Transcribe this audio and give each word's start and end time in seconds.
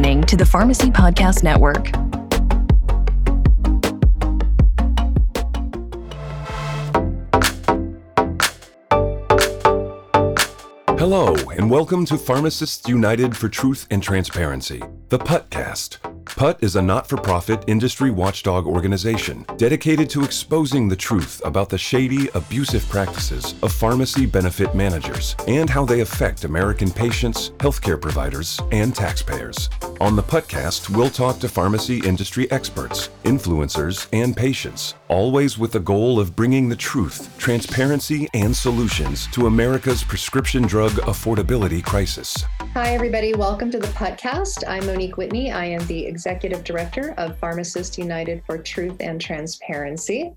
listening 0.00 0.22
to 0.22 0.34
the 0.34 0.46
Pharmacy 0.46 0.90
Podcast 0.90 1.42
Network. 1.42 1.88
Hello, 10.98 11.34
and 11.50 11.70
welcome 11.70 12.06
to 12.06 12.16
Pharmacists 12.16 12.88
United 12.88 13.36
for 13.36 13.50
Truth 13.50 13.88
and 13.90 14.02
Transparency, 14.02 14.82
the 15.10 15.18
PUTTcast. 15.18 15.98
PUTT 16.24 16.62
is 16.62 16.76
a 16.76 16.82
not 16.82 17.06
for 17.06 17.18
profit 17.18 17.62
industry 17.66 18.10
watchdog 18.10 18.66
organization 18.66 19.44
dedicated 19.58 20.08
to 20.10 20.24
exposing 20.24 20.88
the 20.88 20.96
truth 20.96 21.42
about 21.44 21.68
the 21.68 21.76
shady, 21.76 22.30
abusive 22.34 22.88
practices 22.88 23.54
of 23.62 23.72
pharmacy 23.72 24.24
benefit 24.24 24.74
managers 24.74 25.36
and 25.46 25.68
how 25.68 25.84
they 25.84 26.00
affect 26.00 26.44
American 26.44 26.90
patients, 26.90 27.50
healthcare 27.58 28.00
providers, 28.00 28.60
and 28.72 28.94
taxpayers. 28.94 29.68
On 30.00 30.16
the 30.16 30.22
PUTTcast, 30.22 30.96
we'll 30.96 31.10
talk 31.10 31.40
to 31.40 31.48
pharmacy 31.48 31.98
industry 32.06 32.50
experts, 32.50 33.10
influencers, 33.24 34.06
and 34.14 34.34
patients, 34.34 34.94
always 35.08 35.58
with 35.58 35.72
the 35.72 35.80
goal 35.80 36.18
of 36.18 36.34
bringing 36.34 36.70
the 36.70 36.76
truth, 36.76 37.36
transparency, 37.36 38.26
and 38.32 38.56
solutions 38.56 39.26
to 39.26 39.46
America's 39.46 40.02
prescription 40.02 40.62
drug 40.62 40.92
affordability 41.02 41.84
crisis. 41.84 42.42
Hi, 42.72 42.94
everybody. 42.94 43.34
Welcome 43.34 43.70
to 43.72 43.78
the 43.78 43.88
podcast. 43.88 44.64
I'm 44.66 44.86
Monique 44.86 45.18
Whitney. 45.18 45.52
I 45.52 45.66
am 45.66 45.86
the 45.86 46.06
Executive 46.06 46.64
Director 46.64 47.12
of 47.18 47.38
Pharmacists 47.38 47.98
United 47.98 48.42
for 48.46 48.56
Truth 48.56 48.96
and 49.00 49.20
Transparency. 49.20 50.32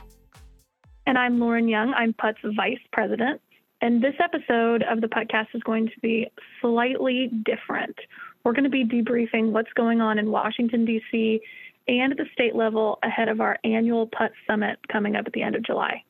And 1.07 1.17
I'm 1.17 1.39
Lauren 1.39 1.69
Young. 1.69 1.93
I'm 1.93 2.11
PUTT's 2.11 2.53
Vice 2.57 2.83
President. 2.91 3.39
And 3.81 4.03
this 4.03 4.15
episode 4.21 4.83
of 4.83 4.99
the 4.99 5.07
podcast 5.07 5.47
is 5.53 5.63
going 5.63 5.87
to 5.87 5.99
be 6.01 6.29
slightly 6.59 7.31
different. 7.45 7.97
We're 8.43 8.53
going 8.53 8.65
to 8.65 8.69
be 8.69 8.85
debriefing 8.85 9.51
what's 9.51 9.71
going 9.73 10.01
on 10.01 10.19
in 10.19 10.29
Washington, 10.29 10.85
D.C. 10.85 11.41
and 11.87 12.11
at 12.11 12.17
the 12.17 12.25
state 12.33 12.55
level 12.55 12.99
ahead 13.03 13.29
of 13.29 13.39
our 13.39 13.57
annual 13.63 14.07
PUTT 14.07 14.31
Summit 14.47 14.79
coming 14.91 15.15
up 15.15 15.25
at 15.25 15.33
the 15.33 15.41
end 15.41 15.55
of 15.55 15.63
July. 15.63 16.03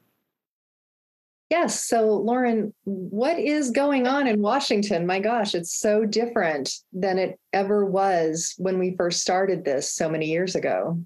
Yes. 1.50 1.86
So, 1.86 2.16
Lauren, 2.16 2.74
what 2.86 3.38
is 3.38 3.70
going 3.70 4.08
on 4.08 4.26
in 4.26 4.42
Washington? 4.42 5.06
My 5.06 5.20
gosh, 5.20 5.54
it's 5.54 5.78
so 5.78 6.04
different 6.04 6.74
than 6.92 7.20
it 7.20 7.40
ever 7.52 7.86
was 7.86 8.56
when 8.58 8.80
we 8.80 8.96
first 8.98 9.22
started 9.22 9.64
this 9.64 9.92
so 9.92 10.10
many 10.10 10.26
years 10.32 10.56
ago. 10.56 11.00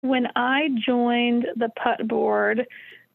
When 0.00 0.26
I 0.34 0.68
joined 0.84 1.46
the 1.54 1.68
PUTT 1.76 2.08
board 2.08 2.66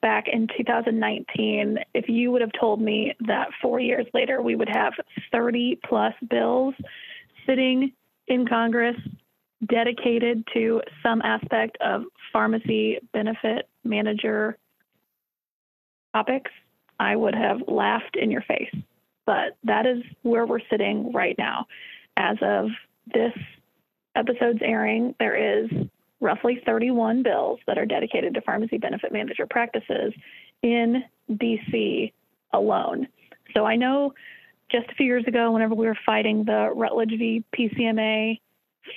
back 0.02 0.28
in 0.31 0.47
2019, 0.58 1.78
if 1.94 2.08
you 2.08 2.31
would 2.31 2.42
have 2.42 2.52
told 2.59 2.81
me 2.81 3.14
that 3.28 3.50
four 3.61 3.80
years 3.80 4.06
later 4.14 4.41
we 4.41 4.56
would 4.56 4.69
have 4.69 4.94
30 5.31 5.80
plus 5.88 6.14
bills 6.30 6.73
sitting 7.45 7.91
in 8.28 8.47
Congress 8.47 8.95
dedicated 9.66 10.47
to 10.53 10.81
some 11.03 11.22
aspect 11.22 11.78
of 11.81 12.03
pharmacy 12.31 13.00
benefit 13.14 13.67
manager 13.83 14.58
topics, 16.13 16.52
I 17.00 17.16
would 17.16 17.36
have 17.36 17.61
laughed 17.67 18.16
in 18.16 18.31
your 18.31 18.41
face. 18.41 18.73
But 19.25 19.58
that 19.63 19.86
is 19.86 20.03
where 20.23 20.45
we're 20.45 20.59
sitting 20.69 21.11
right 21.11 21.36
now. 21.38 21.67
As 22.17 22.38
of 22.41 22.69
this 23.13 23.34
episode's 24.16 24.61
airing, 24.61 25.16
there 25.19 25.63
is 25.63 25.69
roughly 26.22 26.62
31 26.66 27.23
bills 27.23 27.59
that 27.67 27.78
are 27.78 27.86
dedicated 27.86 28.34
to 28.34 28.42
pharmacy 28.42 28.78
benefit 28.78 29.12
manager 29.12 29.48
practices 29.50 30.14
in 30.64 31.03
DC 31.31 32.12
alone. 32.53 33.08
So 33.56 33.66
I 33.66 33.75
know 33.75 34.14
just 34.72 34.90
a 34.90 34.95
few 34.95 35.06
years 35.06 35.25
ago, 35.28 35.52
whenever 35.52 35.73
we 35.73 35.88
were 35.88 35.97
fighting 36.06 36.44
the 36.45 36.72
Rutledge 36.75 37.09
v. 37.17 37.44
PCMA 37.58 38.40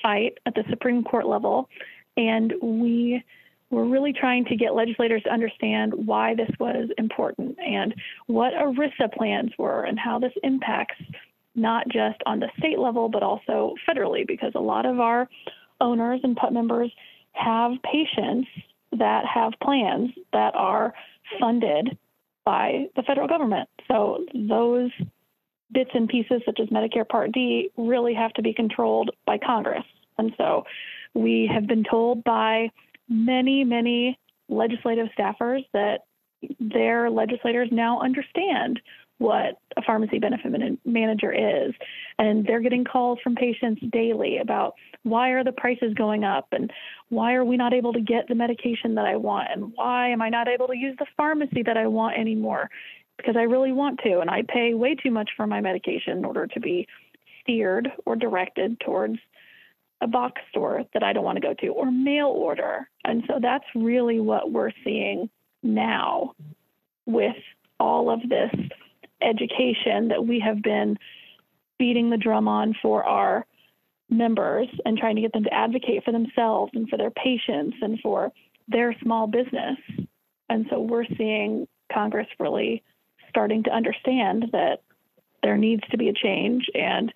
fight 0.03 0.39
at 0.47 0.55
the 0.55 0.65
Supreme 0.71 1.03
Court 1.03 1.27
level, 1.27 1.69
and 2.17 2.53
we 2.63 3.23
were 3.71 3.87
really 3.87 4.13
trying 4.13 4.45
to 4.45 4.57
get 4.57 4.75
legislators 4.75 5.23
to 5.23 5.31
understand 5.31 5.95
why 5.95 6.35
this 6.35 6.51
was 6.61 6.91
important 6.99 7.59
and 7.59 7.95
what 8.27 8.53
ERISA 8.53 9.15
plans 9.17 9.51
were 9.59 9.85
and 9.85 9.99
how 9.99 10.19
this 10.19 10.33
impacts 10.43 11.01
not 11.55 11.89
just 11.89 12.21
on 12.27 12.39
the 12.39 12.49
state 12.59 12.79
level, 12.79 13.09
but 13.09 13.23
also 13.23 13.75
federally, 13.89 14.27
because 14.27 14.53
a 14.55 14.61
lot 14.61 14.85
of 14.85 15.01
our 15.01 15.29
owners 15.81 16.21
and 16.23 16.37
PUTT 16.37 16.53
members 16.53 16.93
have 17.33 17.73
patients 17.83 18.49
that 18.99 19.25
have 19.27 19.53
plans 19.63 20.11
that 20.33 20.55
are 20.55 20.95
funded 21.41 21.97
by 22.45 22.87
the 22.97 23.03
federal 23.03 23.29
government. 23.29 23.69
So 23.89 24.27
those 24.35 24.91
bits 25.73 25.91
and 25.95 26.09
pieces, 26.09 26.43
such 26.45 26.61
as 26.61 26.69
Medicare 26.69 27.09
Part 27.09 27.33
D, 27.33 27.71
really 27.77 28.15
have 28.15 28.33
to 28.35 28.43
be 28.43 28.53
controlled 28.53 29.11
by 29.27 29.39
Congress. 29.39 29.85
And 30.19 30.33
so 30.37 30.65
we 31.15 31.49
have 31.53 31.67
been 31.67 31.85
told 31.89 32.23
by 32.25 32.71
many, 33.09 33.65
many 33.65 34.19
legislative 34.49 35.09
staffers 35.19 35.65
that 35.73 36.01
their 36.61 37.11
legislators 37.11 37.69
now 37.71 38.01
understand 38.01 38.81
what 39.19 39.59
a 39.77 39.83
pharmacy 39.83 40.19
benefit 40.19 40.53
manager 40.85 41.33
is. 41.33 41.73
And 42.19 42.45
they're 42.47 42.61
getting 42.61 42.85
calls 42.85 43.19
from 43.23 43.35
patients 43.35 43.81
daily 43.93 44.39
about 44.39 44.75
why 45.05 45.31
are 45.31 45.45
the 45.45 45.53
prices 45.53 45.95
going 45.95 46.25
up 46.25 46.49
and 46.53 46.71
why 47.09 47.35
are 47.35 47.45
we 47.45 47.57
not 47.57 47.73
able 47.73 47.93
to 47.93 48.01
get 48.01 48.29
the 48.29 48.35
medication 48.35 48.95
that 48.97 49.05
I 49.05 49.17
want 49.17 49.49
and 49.53 49.73
why 49.75 50.09
am 50.09 50.23
I 50.23 50.29
not 50.29 50.49
able 50.49 50.67
to 50.69 50.77
use 50.77 50.97
the 50.99 51.07
pharmacy 51.17 51.63
that 51.65 51.77
I 51.77 51.87
want 51.87 52.19
anymore 52.19 52.71
because 53.17 53.37
I 53.37 53.43
really 53.43 53.73
want 53.73 54.01
to 54.05 54.21
and 54.21 54.31
I 54.31 54.43
pay 54.43 54.75
way 54.75 54.95
too 54.95 55.11
much 55.11 55.31
for 55.37 55.47
my 55.47 55.61
medication 55.61 56.19
in 56.19 56.25
order 56.25 56.47
to 56.47 56.61
be 56.61 56.87
steered 57.43 57.89
or 58.05 58.17
directed 58.17 58.81
towards 58.81 59.19
a 60.01 60.07
box 60.07 60.41
store 60.51 60.85
that 60.95 61.03
I 61.03 61.13
don't 61.13 61.25
want 61.25 61.37
to 61.37 61.41
go 61.41 61.55
to 61.55 61.69
or 61.69 61.91
mail 61.91 62.27
order. 62.27 62.89
And 63.05 63.23
so 63.29 63.39
that's 63.41 63.65
really 63.75 64.19
what 64.19 64.51
we're 64.51 64.73
seeing 64.85 65.31
now 65.63 66.35
with 67.07 67.37
all 67.79 68.11
of 68.11 68.21
this 68.29 68.51
education 69.23 70.09
that 70.09 70.27
we 70.27 70.41
have 70.41 70.63
been 70.63 70.99
beating 71.79 72.11
the 72.11 72.17
drum 72.17 72.49
on 72.49 72.75
for 72.81 73.05
our 73.05 73.47
members 74.11 74.69
and 74.85 74.99
trying 74.99 75.17
to 75.17 75.23
get 75.23 75.33
them 75.33 75.45
to 75.45 75.55
advocate 75.55 76.05
for 76.05 76.13
themselves 76.13 76.73
and 76.75 76.89
for 76.89 76.97
their 76.97 77.11
patients 77.11 77.77
and 77.81 77.99
for 78.01 78.31
their 78.69 78.95
small 79.03 79.27
business. 79.27 79.79
And 80.49 80.67
so 80.71 80.81
we're 80.81 81.07
seeing 81.17 81.67
Congress 81.93 82.29
really 82.39 82.83
starting 83.29 83.63
to 83.65 83.71
understand 83.71 84.47
that 84.53 84.83
there 85.43 85.57
needs 85.57 85.83
to 85.91 85.99
be 85.99 86.09
a 86.09 86.13
change 86.13 86.67
and 86.75 87.13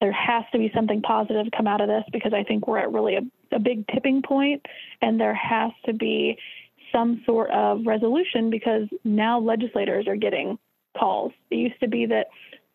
there 0.00 0.12
has 0.12 0.42
to 0.52 0.58
be 0.58 0.70
something 0.74 1.00
positive 1.00 1.46
come 1.56 1.68
out 1.68 1.80
of 1.80 1.88
this 1.88 2.02
because 2.12 2.32
I 2.34 2.42
think 2.42 2.66
we're 2.66 2.78
at 2.78 2.92
really 2.92 3.14
a, 3.14 3.22
a 3.54 3.60
big 3.60 3.86
tipping 3.86 4.20
point 4.20 4.66
and 5.00 5.20
there 5.20 5.34
has 5.34 5.70
to 5.86 5.92
be 5.92 6.36
some 6.92 7.22
sort 7.24 7.50
of 7.50 7.86
resolution 7.86 8.50
because 8.50 8.88
now 9.04 9.38
legislators 9.38 10.06
are 10.08 10.16
getting 10.16 10.58
calls. 10.98 11.32
It 11.50 11.56
used 11.56 11.80
to 11.80 11.88
be 11.88 12.06
that 12.06 12.28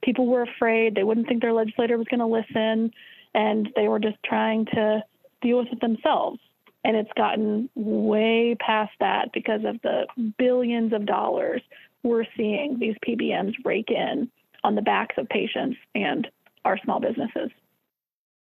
people 0.03 0.27
were 0.27 0.43
afraid, 0.43 0.95
they 0.95 1.03
wouldn't 1.03 1.27
think 1.27 1.41
their 1.41 1.53
legislator 1.53 1.97
was 1.97 2.07
going 2.07 2.19
to 2.19 2.25
listen, 2.25 2.91
and 3.33 3.69
they 3.75 3.87
were 3.87 3.99
just 3.99 4.17
trying 4.23 4.65
to 4.67 5.03
deal 5.41 5.59
with 5.59 5.67
it 5.71 5.81
themselves. 5.81 6.39
And 6.83 6.95
it's 6.95 7.11
gotten 7.17 7.69
way 7.75 8.55
past 8.59 8.93
that 8.99 9.29
because 9.33 9.61
of 9.65 9.81
the 9.81 10.07
billions 10.37 10.93
of 10.93 11.05
dollars 11.05 11.61
we're 12.03 12.25
seeing 12.37 12.77
these 12.79 12.95
PBMs 13.05 13.53
rake 13.65 13.89
in 13.89 14.29
on 14.63 14.75
the 14.75 14.81
backs 14.81 15.15
of 15.17 15.27
patients 15.29 15.77
and 15.95 16.27
our 16.63 16.77
small 16.83 16.99
businesses. 16.99 17.49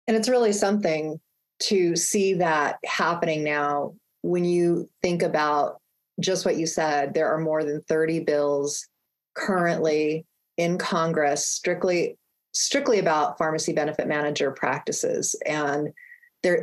And 0.09 0.17
it's 0.17 0.29
really 0.29 0.53
something 0.53 1.21
to 1.61 1.95
see 1.95 2.35
that 2.35 2.79
happening 2.85 3.45
now 3.45 3.95
when 4.23 4.45
you 4.45 4.89
think 5.03 5.23
about 5.23 5.81
just 6.21 6.45
what 6.45 6.57
you 6.57 6.67
said. 6.67 7.15
There 7.15 7.33
are 7.33 7.39
more 7.39 7.65
than 7.65 7.81
30 7.83 8.21
bills 8.21 8.89
currently 9.35 10.25
in 10.57 10.79
Congress 10.79 11.47
strictly 11.47 12.17
strictly 12.53 12.99
about 12.99 13.39
pharmacy 13.39 13.73
benefit 13.73 14.07
manager 14.07 14.51
practices 14.51 15.35
and 15.47 15.93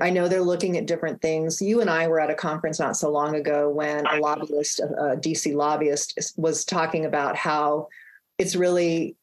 I 0.02 0.10
know 0.10 0.28
they're 0.28 0.42
looking 0.42 0.78
at 0.78 0.88
different 0.88 1.22
things. 1.22 1.62
You 1.62 1.80
and 1.80 1.90
I 1.90 2.08
were 2.08 2.20
at 2.20 2.30
a 2.30 2.36
conference 2.36 2.80
not 2.80 2.98
so 2.98 3.10
long 3.10 3.36
ago 3.36 3.70
when 3.70 4.06
a 4.08 4.18
lobbyist, 4.18 4.82
a 4.82 5.16
DC 5.16 5.56
lobbyist, 5.56 6.34
was 6.36 6.66
talking 6.66 7.06
about 7.06 7.38
how 7.38 7.88
it's 8.38 8.58
really 8.58 9.16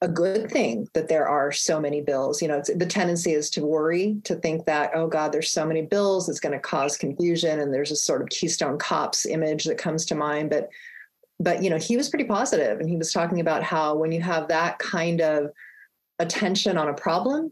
a 0.00 0.08
good 0.08 0.50
thing 0.50 0.86
that 0.94 1.08
there 1.08 1.26
are 1.26 1.50
so 1.50 1.80
many 1.80 2.00
bills. 2.00 2.40
You 2.40 2.48
know, 2.48 2.62
the 2.76 2.86
tendency 2.86 3.32
is 3.32 3.50
to 3.50 3.64
worry, 3.64 4.18
to 4.24 4.36
think 4.36 4.66
that, 4.66 4.92
oh 4.94 5.08
God, 5.08 5.32
there's 5.32 5.50
so 5.50 5.66
many 5.66 5.82
bills, 5.82 6.28
it's 6.28 6.40
going 6.40 6.52
to 6.52 6.60
cause 6.60 6.96
confusion. 6.96 7.58
And 7.58 7.74
there's 7.74 7.90
a 7.90 7.96
sort 7.96 8.22
of 8.22 8.28
Keystone 8.28 8.78
Cops 8.78 9.26
image 9.26 9.64
that 9.64 9.78
comes 9.78 10.04
to 10.06 10.14
mind. 10.14 10.50
But 10.50 10.68
but 11.40 11.62
you 11.62 11.70
know 11.70 11.78
he 11.78 11.96
was 11.96 12.08
pretty 12.08 12.24
positive 12.24 12.80
and 12.80 12.88
he 12.88 12.96
was 12.96 13.12
talking 13.12 13.40
about 13.40 13.62
how 13.62 13.94
when 13.94 14.12
you 14.12 14.20
have 14.20 14.48
that 14.48 14.78
kind 14.78 15.20
of 15.20 15.50
attention 16.18 16.78
on 16.78 16.88
a 16.88 16.94
problem 16.94 17.50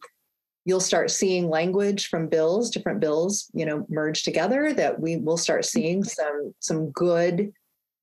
you'll 0.64 0.80
start 0.80 1.10
seeing 1.10 1.48
language 1.48 2.08
from 2.08 2.28
bills 2.28 2.70
different 2.70 3.00
bills 3.00 3.50
you 3.54 3.66
know 3.66 3.84
merge 3.88 4.22
together 4.22 4.72
that 4.72 5.00
we 5.00 5.16
will 5.16 5.36
start 5.36 5.62
mm-hmm. 5.62 5.78
seeing 5.78 6.04
some 6.04 6.54
some 6.60 6.90
good 6.90 7.52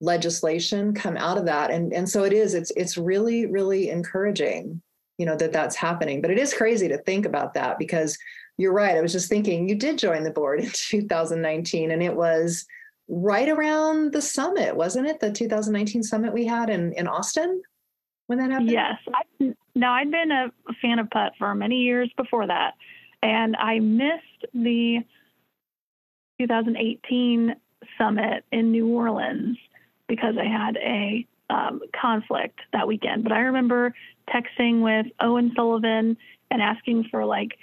legislation 0.01 0.93
come 0.93 1.17
out 1.17 1.37
of 1.37 1.45
that. 1.45 1.71
And 1.71 1.93
and 1.93 2.07
so 2.07 2.23
it 2.23 2.33
is 2.33 2.53
it's 2.53 2.71
it's 2.71 2.97
really 2.97 3.45
really 3.45 3.89
encouraging 3.89 4.81
you 5.17 5.25
know 5.25 5.35
that 5.35 5.51
that's 5.51 5.75
happening. 5.75 6.21
But 6.21 6.31
it 6.31 6.39
is 6.39 6.53
crazy 6.53 6.87
to 6.87 6.97
think 6.99 7.25
about 7.25 7.53
that 7.55 7.77
because 7.77 8.17
you're 8.57 8.73
right 8.73 8.97
i 8.97 9.01
was 9.01 9.13
just 9.13 9.29
thinking 9.29 9.69
you 9.69 9.75
did 9.75 9.97
join 9.97 10.23
the 10.23 10.31
board 10.31 10.59
in 10.59 10.69
2019 10.73 11.91
and 11.91 12.03
it 12.03 12.13
was 12.13 12.65
right 13.09 13.50
around 13.50 14.13
the 14.13 14.21
summit 14.21 14.75
wasn't 14.75 15.07
it? 15.07 15.19
The 15.19 15.31
2019 15.31 16.03
summit 16.03 16.33
we 16.33 16.45
had 16.45 16.69
in 16.69 16.94
in 16.94 17.07
austin 17.07 17.61
when 18.27 18.38
that 18.39 18.51
happened? 18.51 18.71
Yes. 18.71 18.97
I, 19.13 19.53
now 19.75 19.94
i'd 19.94 20.11
been 20.11 20.31
a 20.31 20.51
fan 20.81 21.00
of 21.00 21.09
putt 21.09 21.33
for 21.38 21.53
many 21.56 21.77
years 21.77 22.11
before 22.15 22.47
that 22.47 22.75
and 23.23 23.56
i 23.56 23.79
missed 23.79 24.45
the 24.53 25.00
2018 26.39 27.56
summit 27.97 28.45
in 28.51 28.71
new 28.71 28.88
orleans 28.88 29.57
because 30.07 30.35
i 30.38 30.45
had 30.45 30.77
a 30.77 31.25
um, 31.50 31.81
conflict 32.00 32.59
that 32.73 32.88
weekend. 32.88 33.23
But 33.23 33.31
I 33.31 33.39
remember 33.39 33.94
texting 34.29 34.81
with 34.81 35.11
Owen 35.19 35.51
Sullivan 35.56 36.17
and 36.51 36.61
asking 36.61 37.06
for 37.09 37.25
like 37.25 37.57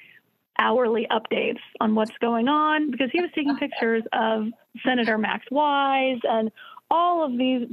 hourly 0.59 1.07
updates 1.11 1.61
on 1.81 1.95
what's 1.95 2.17
going 2.21 2.49
on 2.49 2.91
because 2.91 3.11
he 3.13 3.21
was 3.21 3.31
taking 3.35 3.57
pictures 3.57 4.03
of 4.13 4.47
Senator 4.85 5.19
Max 5.19 5.47
Wise 5.51 6.21
and 6.25 6.51
all 6.91 7.25
of 7.25 7.37
these 7.37 7.69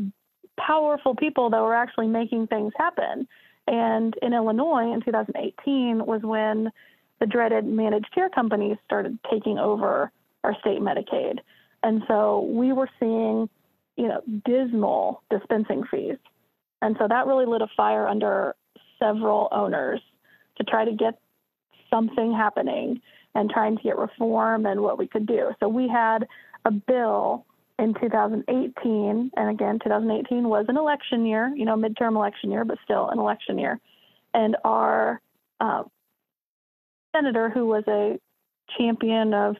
powerful 0.57 1.15
people 1.15 1.49
that 1.49 1.61
were 1.61 1.75
actually 1.75 2.07
making 2.07 2.47
things 2.47 2.73
happen. 2.77 3.27
And 3.67 4.13
in 4.21 4.33
Illinois 4.33 4.93
in 4.93 5.01
2018 5.01 6.05
was 6.05 6.21
when 6.23 6.71
the 7.19 7.25
dreaded 7.25 7.65
managed 7.65 8.13
care 8.13 8.29
companies 8.29 8.77
started 8.85 9.17
taking 9.31 9.57
over 9.57 10.11
our 10.43 10.55
state 10.59 10.79
Medicaid. 10.79 11.39
And 11.83 12.03
so 12.07 12.41
we 12.41 12.73
were 12.73 12.89
seeing 12.99 13.49
you 13.95 14.07
know, 14.07 14.21
dismal 14.45 15.23
dispensing 15.29 15.83
fees. 15.89 16.17
And 16.81 16.95
so 16.99 17.07
that 17.07 17.27
really 17.27 17.45
lit 17.45 17.61
a 17.61 17.67
fire 17.77 18.07
under 18.07 18.55
several 18.99 19.47
owners 19.51 20.01
to 20.57 20.63
try 20.63 20.85
to 20.85 20.91
get 20.91 21.19
something 21.93 22.33
happening 22.33 23.01
and 23.35 23.49
trying 23.49 23.77
to 23.77 23.83
get 23.83 23.97
reform 23.97 24.65
and 24.65 24.81
what 24.81 24.97
we 24.97 25.07
could 25.07 25.25
do. 25.25 25.51
So 25.59 25.67
we 25.67 25.87
had 25.87 26.27
a 26.65 26.71
bill 26.71 27.45
in 27.79 27.93
2018, 27.99 29.31
and 29.35 29.49
again, 29.49 29.79
2018 29.83 30.47
was 30.47 30.65
an 30.69 30.77
election 30.77 31.25
year, 31.25 31.51
you 31.55 31.65
know, 31.65 31.75
midterm 31.75 32.15
election 32.15 32.51
year, 32.51 32.63
but 32.63 32.77
still 32.83 33.09
an 33.09 33.19
election 33.19 33.57
year. 33.57 33.79
And 34.33 34.55
our 34.63 35.21
uh, 35.59 35.83
senator, 37.15 37.49
who 37.49 37.65
was 37.65 37.83
a 37.87 38.19
champion 38.77 39.33
of 39.33 39.55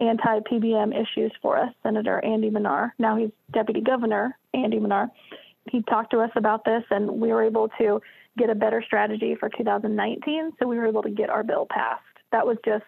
anti 0.00 0.40
PBM 0.40 0.92
issues 0.94 1.32
for 1.42 1.58
us, 1.58 1.72
Senator 1.82 2.24
Andy 2.24 2.50
Manar. 2.50 2.94
Now 2.98 3.16
he's 3.16 3.30
Deputy 3.52 3.80
Governor 3.80 4.36
Andy 4.54 4.78
Manar. 4.78 5.10
He 5.70 5.82
talked 5.82 6.12
to 6.12 6.20
us 6.20 6.30
about 6.36 6.64
this, 6.64 6.82
and 6.90 7.20
we 7.20 7.28
were 7.28 7.42
able 7.42 7.68
to 7.78 8.00
get 8.38 8.50
a 8.50 8.54
better 8.54 8.82
strategy 8.84 9.36
for 9.38 9.48
2019. 9.48 10.52
So 10.58 10.66
we 10.66 10.78
were 10.78 10.86
able 10.86 11.02
to 11.02 11.10
get 11.10 11.30
our 11.30 11.42
bill 11.42 11.66
passed. 11.70 12.02
That 12.32 12.46
was 12.46 12.56
just 12.64 12.84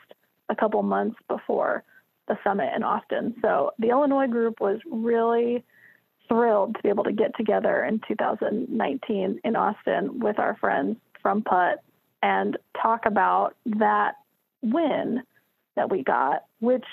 a 0.49 0.57
couple 0.57 0.83
months 0.83 1.17
before 1.29 1.85
the 2.29 2.37
summit 2.45 2.71
in 2.75 2.83
Austin. 2.83 3.35
So 3.43 3.73
the 3.79 3.91
Illinois 3.91 4.27
group 4.27 4.61
was 4.61 4.79
really 4.91 5.65
thrilled 6.29 6.77
to 6.77 6.83
be 6.83 6.89
able 6.89 7.05
to 7.05 7.13
get 7.13 7.37
together 7.37 7.85
in 7.85 8.01
2019 8.07 9.41
in 9.43 9.57
Austin 9.57 10.21
with 10.21 10.39
our 10.39 10.57
friends 10.59 10.97
from 11.21 11.43
Putt 11.43 11.83
and 12.23 12.57
talk 12.81 13.07
about 13.07 13.57
that 13.65 14.15
win 14.63 15.23
that 15.77 15.91
we 15.91 16.05
got, 16.05 16.45
which 16.61 16.85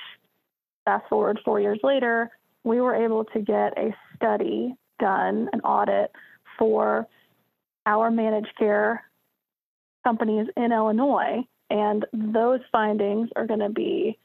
fast 0.86 1.08
forward 1.10 1.40
four 1.44 1.60
years 1.60 1.80
later, 1.84 2.32
we 2.64 2.82
were 2.82 2.96
able 2.96 3.26
to 3.26 3.42
get 3.42 3.78
a 3.78 3.94
study 4.16 4.74
done, 5.00 5.50
an 5.54 5.62
audit 5.62 6.12
for 6.58 7.08
our 7.88 8.12
managed 8.12 8.54
care 8.60 9.04
companies 10.04 10.48
in 10.56 10.72
Illinois. 10.72 11.44
And 11.70 12.06
those 12.14 12.60
findings 12.72 13.30
are 13.36 13.48
going 13.48 13.62
to 13.62 13.70
be 13.70 14.20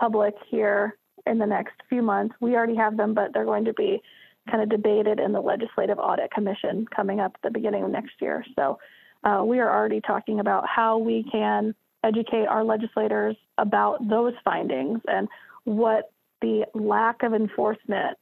public 0.00 0.34
here 0.50 0.96
in 1.26 1.38
the 1.38 1.46
next 1.46 1.74
few 1.88 2.02
months. 2.02 2.34
We 2.40 2.56
already 2.56 2.76
have 2.76 2.96
them, 2.96 3.14
but 3.14 3.32
they're 3.32 3.44
going 3.44 3.66
to 3.66 3.74
be 3.74 4.02
kind 4.50 4.62
of 4.62 4.70
debated 4.70 5.20
in 5.20 5.32
the 5.32 5.40
Legislative 5.40 5.98
Audit 5.98 6.30
Commission 6.32 6.86
coming 6.94 7.20
up 7.20 7.32
at 7.34 7.42
the 7.42 7.50
beginning 7.50 7.84
of 7.84 7.90
next 7.90 8.14
year. 8.20 8.44
So 8.56 8.78
uh, 9.24 9.42
we 9.44 9.60
are 9.60 9.70
already 9.70 10.00
talking 10.00 10.40
about 10.40 10.66
how 10.66 10.98
we 10.98 11.24
can 11.30 11.74
educate 12.02 12.46
our 12.46 12.64
legislators 12.64 13.36
about 13.58 14.08
those 14.08 14.32
findings 14.42 15.00
and 15.06 15.28
what 15.64 16.10
the 16.40 16.64
lack 16.74 17.22
of 17.22 17.34
enforcement 17.34 18.16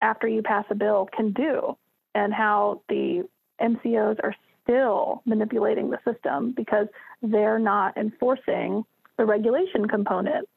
after 0.00 0.26
you 0.26 0.42
pass 0.42 0.64
a 0.70 0.74
bill 0.74 1.06
can 1.14 1.32
do 1.32 1.76
and 2.14 2.32
how 2.32 2.80
the 2.88 3.28
MCOs 3.60 4.18
are 4.22 4.34
still 4.62 5.22
manipulating 5.24 5.90
the 5.90 5.98
system 6.04 6.52
because 6.56 6.86
they're 7.22 7.58
not 7.58 7.96
enforcing 7.96 8.84
the 9.16 9.24
regulation 9.24 9.86
component 9.88 10.48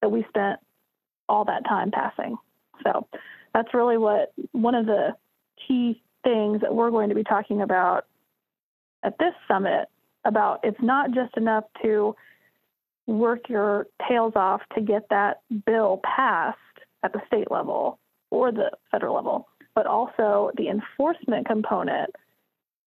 that 0.00 0.10
we 0.10 0.24
spent 0.28 0.60
all 1.28 1.44
that 1.44 1.64
time 1.64 1.90
passing. 1.90 2.36
So 2.82 3.06
that's 3.54 3.72
really 3.72 3.96
what 3.96 4.32
one 4.52 4.74
of 4.74 4.86
the 4.86 5.16
key 5.66 6.02
things 6.22 6.60
that 6.60 6.74
we're 6.74 6.90
going 6.90 7.08
to 7.08 7.14
be 7.14 7.24
talking 7.24 7.62
about 7.62 8.06
at 9.02 9.16
this 9.18 9.34
summit 9.48 9.88
about 10.24 10.60
it's 10.62 10.80
not 10.80 11.10
just 11.12 11.36
enough 11.36 11.64
to 11.82 12.14
work 13.06 13.48
your 13.48 13.86
tails 14.08 14.32
off 14.34 14.62
to 14.74 14.80
get 14.80 15.06
that 15.10 15.40
bill 15.66 16.00
passed 16.04 16.58
at 17.02 17.12
the 17.12 17.20
state 17.26 17.50
level 17.50 17.98
or 18.30 18.50
the 18.50 18.70
federal 18.90 19.14
level, 19.14 19.48
but 19.74 19.86
also 19.86 20.50
the 20.56 20.68
enforcement 20.68 21.46
component 21.46 22.10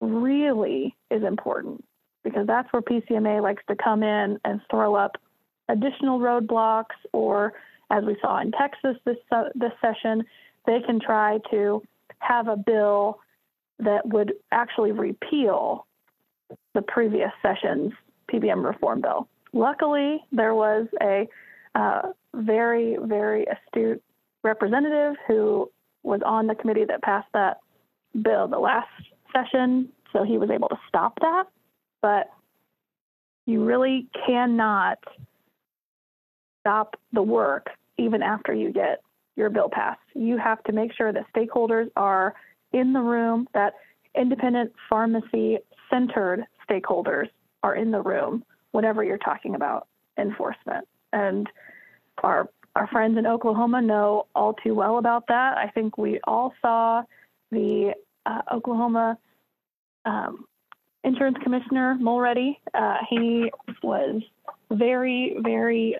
really 0.02 0.94
is 1.10 1.22
important 1.22 1.82
because 2.24 2.46
that's 2.46 2.70
where 2.72 2.82
PCMA 2.82 3.42
likes 3.42 3.62
to 3.68 3.76
come 3.76 4.02
in 4.02 4.38
and 4.44 4.60
throw 4.70 4.94
up 4.94 5.16
additional 5.68 6.18
roadblocks 6.18 6.96
or 7.12 7.54
as 7.90 8.04
we 8.04 8.16
saw 8.20 8.40
in 8.40 8.50
Texas 8.52 8.96
this 9.04 9.16
uh, 9.30 9.44
this 9.54 9.72
session, 9.80 10.24
they 10.66 10.80
can 10.80 10.98
try 10.98 11.38
to 11.50 11.82
have 12.18 12.48
a 12.48 12.56
bill 12.56 13.20
that 13.78 14.06
would 14.06 14.32
actually 14.50 14.92
repeal 14.92 15.86
the 16.74 16.82
previous 16.82 17.30
session's 17.42 17.92
PBM 18.30 18.64
reform 18.64 19.00
bill. 19.00 19.28
Luckily, 19.52 20.22
there 20.32 20.54
was 20.54 20.86
a 21.02 21.28
uh, 21.74 22.02
very, 22.34 22.96
very 23.02 23.46
astute 23.46 24.02
representative 24.42 25.16
who 25.26 25.70
was 26.02 26.20
on 26.24 26.46
the 26.46 26.54
committee 26.54 26.84
that 26.84 27.02
passed 27.02 27.28
that 27.34 27.58
bill 28.22 28.48
the 28.48 28.58
last 28.58 28.88
session, 29.32 29.88
so 30.12 30.22
he 30.22 30.38
was 30.38 30.50
able 30.50 30.68
to 30.68 30.78
stop 30.88 31.18
that. 31.20 31.44
But 32.00 32.30
you 33.46 33.64
really 33.64 34.06
cannot 34.26 34.98
stop 36.60 36.96
the 37.12 37.22
work 37.22 37.70
even 37.98 38.22
after 38.22 38.54
you 38.54 38.72
get 38.72 39.02
your 39.36 39.50
bill 39.50 39.68
passed. 39.70 40.00
You 40.14 40.38
have 40.38 40.62
to 40.64 40.72
make 40.72 40.92
sure 40.94 41.12
that 41.12 41.24
stakeholders 41.34 41.90
are 41.96 42.34
in 42.72 42.92
the 42.92 43.00
room, 43.00 43.48
that 43.54 43.74
independent 44.14 44.72
pharmacy 44.88 45.58
centered 45.90 46.44
stakeholders 46.68 47.28
are 47.62 47.74
in 47.74 47.90
the 47.90 48.00
room 48.00 48.44
whenever 48.72 49.04
you're 49.04 49.18
talking 49.18 49.54
about 49.54 49.88
enforcement. 50.18 50.86
And 51.12 51.48
our 52.22 52.48
our 52.74 52.86
friends 52.86 53.18
in 53.18 53.26
Oklahoma 53.26 53.82
know 53.82 54.26
all 54.34 54.54
too 54.54 54.74
well 54.74 54.96
about 54.96 55.26
that. 55.28 55.58
I 55.58 55.68
think 55.68 55.98
we 55.98 56.20
all 56.24 56.54
saw 56.62 57.02
the 57.50 57.92
uh, 58.26 58.42
Oklahoma 58.52 59.18
um, 60.04 60.44
insurance 61.04 61.36
commissioner 61.42 61.96
Mulready. 62.00 62.60
Uh, 62.74 62.98
he 63.08 63.50
was 63.82 64.22
very, 64.70 65.36
very 65.40 65.96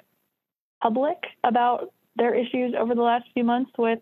public 0.83 1.19
about 1.45 1.93
their 2.17 2.35
issues 2.35 2.75
over 2.79 2.95
the 2.95 3.03
last 3.03 3.25
few 3.35 3.45
months 3.45 3.71
with 3.79 3.99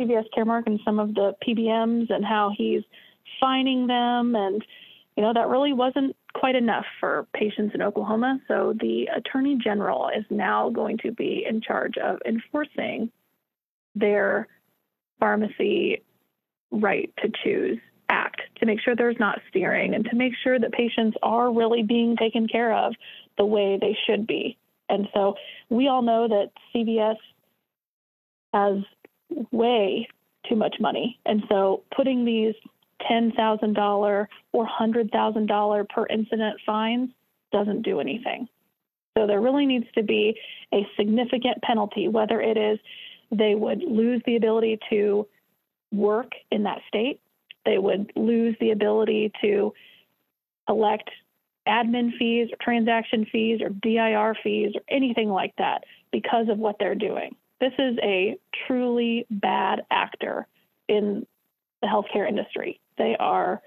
CVS 0.00 0.24
Caremark 0.36 0.66
and 0.66 0.80
some 0.84 0.98
of 0.98 1.14
the 1.14 1.34
PBMs 1.46 2.10
and 2.10 2.24
how 2.24 2.52
he's 2.56 2.82
fining 3.40 3.86
them 3.86 4.34
and 4.34 4.64
you 5.16 5.22
know, 5.22 5.32
that 5.32 5.48
really 5.48 5.72
wasn't 5.72 6.16
quite 6.34 6.56
enough 6.56 6.84
for 6.98 7.26
patients 7.34 7.72
in 7.74 7.82
Oklahoma. 7.82 8.40
So 8.48 8.74
the 8.80 9.08
attorney 9.14 9.56
general 9.62 10.08
is 10.08 10.24
now 10.28 10.70
going 10.70 10.98
to 10.98 11.12
be 11.12 11.46
in 11.48 11.60
charge 11.60 11.96
of 11.98 12.18
enforcing 12.26 13.10
their 13.94 14.48
pharmacy 15.20 16.02
right 16.80 17.12
to 17.22 17.30
choose 17.42 17.78
act 18.08 18.42
to 18.58 18.66
make 18.66 18.80
sure 18.80 18.94
there's 18.94 19.18
not 19.18 19.40
steering 19.48 19.94
and 19.94 20.04
to 20.04 20.16
make 20.16 20.32
sure 20.42 20.58
that 20.58 20.72
patients 20.72 21.16
are 21.22 21.52
really 21.52 21.82
being 21.82 22.16
taken 22.16 22.46
care 22.46 22.74
of 22.74 22.94
the 23.38 23.44
way 23.44 23.78
they 23.80 23.96
should 24.06 24.26
be. 24.26 24.56
And 24.88 25.08
so 25.14 25.34
we 25.70 25.88
all 25.88 26.02
know 26.02 26.28
that 26.28 26.50
CVS 26.74 27.16
has 28.52 28.84
way 29.50 30.06
too 30.48 30.56
much 30.56 30.76
money. 30.80 31.18
And 31.24 31.42
so 31.48 31.82
putting 31.96 32.24
these 32.24 32.54
$10,000 33.10 33.76
or 33.78 34.28
$100,000 34.54 35.88
per 35.88 36.06
incident 36.06 36.60
fines 36.66 37.10
doesn't 37.52 37.82
do 37.82 38.00
anything. 38.00 38.48
So 39.16 39.26
there 39.26 39.40
really 39.40 39.66
needs 39.66 39.86
to 39.94 40.02
be 40.02 40.36
a 40.72 40.86
significant 40.96 41.62
penalty, 41.62 42.08
whether 42.08 42.40
it 42.40 42.56
is 42.56 42.78
they 43.30 43.54
would 43.54 43.82
lose 43.82 44.20
the 44.26 44.36
ability 44.36 44.78
to 44.90 45.26
work 45.94 46.32
in 46.50 46.64
that 46.64 46.80
state 46.88 47.20
They 47.64 47.78
would 47.78 48.12
lose 48.16 48.56
the 48.60 48.70
ability 48.70 49.32
to 49.42 49.72
elect 50.68 51.10
admin 51.66 52.16
fees 52.18 52.48
or 52.52 52.56
transaction 52.60 53.26
fees 53.30 53.60
or 53.62 53.70
DIR 53.70 54.36
fees 54.42 54.72
or 54.74 54.82
anything 54.88 55.30
like 55.30 55.54
that 55.56 55.84
because 56.12 56.48
of 56.48 56.58
what 56.58 56.76
they're 56.78 56.94
doing. 56.94 57.34
This 57.60 57.72
is 57.78 57.96
a 58.02 58.36
truly 58.66 59.26
bad 59.30 59.82
actor 59.90 60.46
in 60.88 61.26
the 61.80 61.88
healthcare 61.88 62.28
industry. 62.28 62.80
They 62.98 63.16
are 63.18 63.62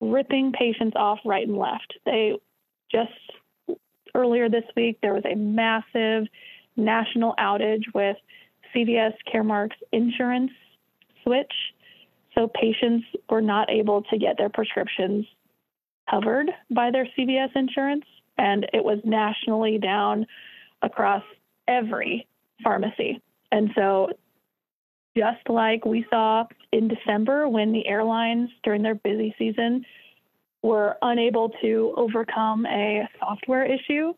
ripping 0.00 0.52
patients 0.52 0.94
off 0.96 1.18
right 1.24 1.46
and 1.46 1.56
left. 1.56 1.94
They 2.06 2.36
just 2.90 3.76
earlier 4.14 4.48
this 4.48 4.64
week 4.76 4.98
there 5.02 5.14
was 5.14 5.24
a 5.30 5.36
massive 5.36 6.26
national 6.76 7.34
outage 7.38 7.84
with 7.94 8.16
CVS 8.74 9.12
Caremark's 9.32 9.76
insurance 9.92 10.52
switch. 11.22 11.52
So 12.34 12.48
patients 12.48 13.06
were 13.28 13.42
not 13.42 13.70
able 13.70 14.02
to 14.02 14.18
get 14.18 14.36
their 14.38 14.48
prescriptions 14.48 15.26
covered 16.10 16.50
by 16.70 16.90
their 16.90 17.06
CVS 17.18 17.50
insurance, 17.54 18.04
and 18.38 18.66
it 18.72 18.84
was 18.84 18.98
nationally 19.04 19.78
down 19.78 20.26
across 20.82 21.22
every 21.68 22.26
pharmacy. 22.62 23.20
And 23.52 23.70
so, 23.74 24.08
just 25.16 25.48
like 25.48 25.84
we 25.84 26.06
saw 26.08 26.44
in 26.72 26.88
December 26.88 27.48
when 27.48 27.72
the 27.72 27.86
airlines 27.86 28.48
during 28.62 28.82
their 28.82 28.94
busy 28.94 29.34
season 29.38 29.84
were 30.62 30.96
unable 31.02 31.48
to 31.62 31.94
overcome 31.96 32.64
a 32.66 33.08
software 33.18 33.64
issue, 33.64 34.12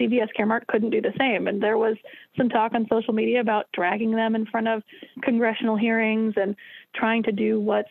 CVS 0.00 0.28
Caremark 0.38 0.66
couldn't 0.66 0.90
do 0.90 1.00
the 1.00 1.12
same. 1.18 1.46
And 1.46 1.62
there 1.62 1.78
was 1.78 1.96
some 2.36 2.48
talk 2.48 2.74
on 2.74 2.86
social 2.90 3.12
media 3.12 3.40
about 3.40 3.66
dragging 3.72 4.12
them 4.12 4.34
in 4.34 4.46
front 4.46 4.68
of 4.68 4.82
congressional 5.22 5.76
hearings 5.76 6.34
and 6.36 6.56
trying 6.94 7.22
to 7.24 7.32
do 7.32 7.60
what's 7.60 7.90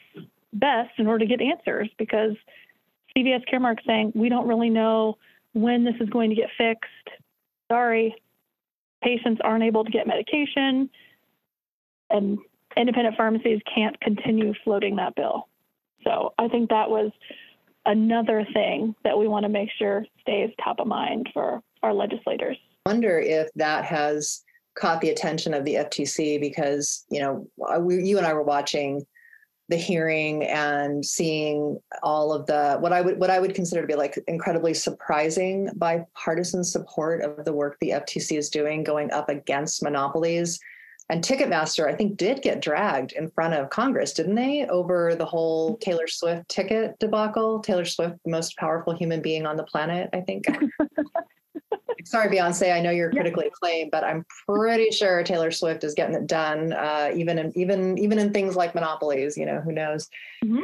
best 0.53 0.91
in 0.97 1.07
order 1.07 1.25
to 1.25 1.29
get 1.29 1.41
answers 1.41 1.89
because 1.97 2.31
CVS 3.15 3.43
Caremark 3.51 3.77
saying, 3.85 4.11
we 4.15 4.29
don't 4.29 4.47
really 4.47 4.69
know 4.69 5.17
when 5.53 5.83
this 5.83 5.95
is 5.99 6.09
going 6.09 6.29
to 6.29 6.35
get 6.35 6.49
fixed. 6.57 6.89
Sorry, 7.71 8.15
patients 9.03 9.41
aren't 9.43 9.63
able 9.63 9.83
to 9.83 9.91
get 9.91 10.07
medication, 10.07 10.89
and 12.09 12.39
independent 12.75 13.15
pharmacies 13.15 13.59
can't 13.73 13.99
continue 14.01 14.53
floating 14.63 14.95
that 14.95 15.15
bill. 15.15 15.47
So 16.03 16.33
I 16.39 16.47
think 16.47 16.69
that 16.69 16.89
was 16.89 17.11
another 17.89 18.45
thing 18.53 18.95
that 19.03 19.17
we 19.17 19.27
want 19.27 19.43
to 19.43 19.49
make 19.49 19.69
sure 19.77 20.05
stays 20.21 20.51
top 20.63 20.79
of 20.79 20.87
mind 20.87 21.27
for 21.33 21.61
our 21.81 21.93
legislators. 21.93 22.55
I 22.85 22.91
wonder 22.91 23.19
if 23.19 23.49
that 23.55 23.83
has 23.85 24.43
caught 24.75 25.01
the 25.01 25.09
attention 25.09 25.53
of 25.55 25.65
the 25.65 25.75
FTC 25.75 26.39
because, 26.39 27.05
you 27.09 27.19
know, 27.19 27.47
we, 27.79 28.03
you 28.03 28.17
and 28.17 28.27
I 28.27 28.33
were 28.33 28.43
watching 28.43 29.05
the 29.69 29.75
hearing 29.75 30.43
and 30.43 31.03
seeing 31.05 31.79
all 32.01 32.31
of 32.31 32.45
the 32.47 32.77
what 32.79 32.91
I 32.91 33.01
would 33.01 33.19
what 33.19 33.29
I 33.29 33.39
would 33.39 33.53
consider 33.53 33.81
to 33.81 33.87
be 33.87 33.93
like 33.93 34.17
incredibly 34.27 34.73
surprising 34.73 35.69
bipartisan 35.75 36.63
support 36.63 37.21
of 37.21 37.45
the 37.45 37.53
work 37.53 37.77
the 37.79 37.91
FTC 37.91 38.35
is 38.35 38.49
doing 38.49 38.83
going 38.83 39.11
up 39.11 39.29
against 39.29 39.83
monopolies. 39.83 40.59
And 41.11 41.23
Ticketmaster, 41.23 41.87
I 41.87 41.95
think, 41.95 42.17
did 42.17 42.43
get 42.43 42.61
dragged 42.61 43.13
in 43.13 43.31
front 43.31 43.55
of 43.55 43.71
Congress, 43.71 44.13
didn't 44.13 44.35
they, 44.35 44.67
over 44.67 45.15
the 45.15 45.25
whole 45.25 45.77
Taylor 45.77 46.07
Swift 46.07 46.47
ticket 46.49 46.99
debacle? 46.99 47.59
Taylor 47.61 47.85
Swift, 47.85 48.17
the 48.23 48.31
most 48.31 48.55
powerful 48.57 48.95
human 48.95 49.19
being 49.19 49.47
on 49.47 49.57
the 49.57 49.63
planet, 49.63 50.11
I 50.13 50.21
think. 50.21 50.45
sorry, 52.05 52.35
Beyonce, 52.35 52.73
I 52.73 52.79
know 52.79 52.91
you're 52.91 53.11
critically 53.11 53.47
acclaimed, 53.47 53.91
but 53.91 54.03
I'm 54.03 54.25
pretty 54.47 54.91
sure 54.91 55.23
Taylor 55.23 55.51
Swift 55.51 55.83
is 55.83 55.93
getting 55.93 56.15
it 56.15 56.27
done, 56.27 56.73
uh, 56.73 57.11
even 57.15 57.39
in 57.39 57.57
even 57.57 57.97
even 57.97 58.19
in 58.19 58.33
things 58.33 58.55
like 58.55 58.75
monopolies. 58.75 59.37
You 59.37 59.45
know, 59.45 59.61
who 59.61 59.71
knows? 59.71 60.09
Mm-hmm. 60.43 60.63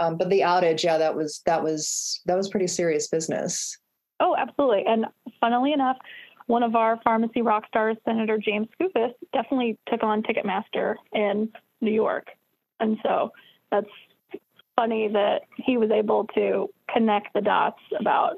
Um, 0.00 0.16
but 0.16 0.28
the 0.30 0.40
outage, 0.40 0.82
yeah, 0.82 0.98
that 0.98 1.14
was 1.14 1.42
that 1.46 1.62
was 1.62 2.20
that 2.26 2.36
was 2.36 2.48
pretty 2.48 2.66
serious 2.66 3.08
business. 3.08 3.78
Oh, 4.20 4.34
absolutely. 4.36 4.84
And 4.86 5.06
funnily 5.40 5.72
enough, 5.72 5.98
one 6.46 6.62
of 6.62 6.74
our 6.74 7.00
pharmacy 7.02 7.42
rock 7.42 7.64
stars, 7.68 7.96
Senator 8.04 8.38
James 8.38 8.68
Skoufis, 8.78 9.12
definitely 9.32 9.78
took 9.88 10.02
on 10.02 10.22
Ticketmaster 10.22 10.96
in 11.12 11.50
New 11.80 11.92
York, 11.92 12.28
and 12.80 12.98
so 13.02 13.32
that's 13.70 13.88
funny 14.76 15.08
that 15.08 15.42
he 15.56 15.76
was 15.76 15.90
able 15.90 16.26
to 16.34 16.68
connect 16.92 17.32
the 17.34 17.40
dots 17.40 17.80
about 17.98 18.36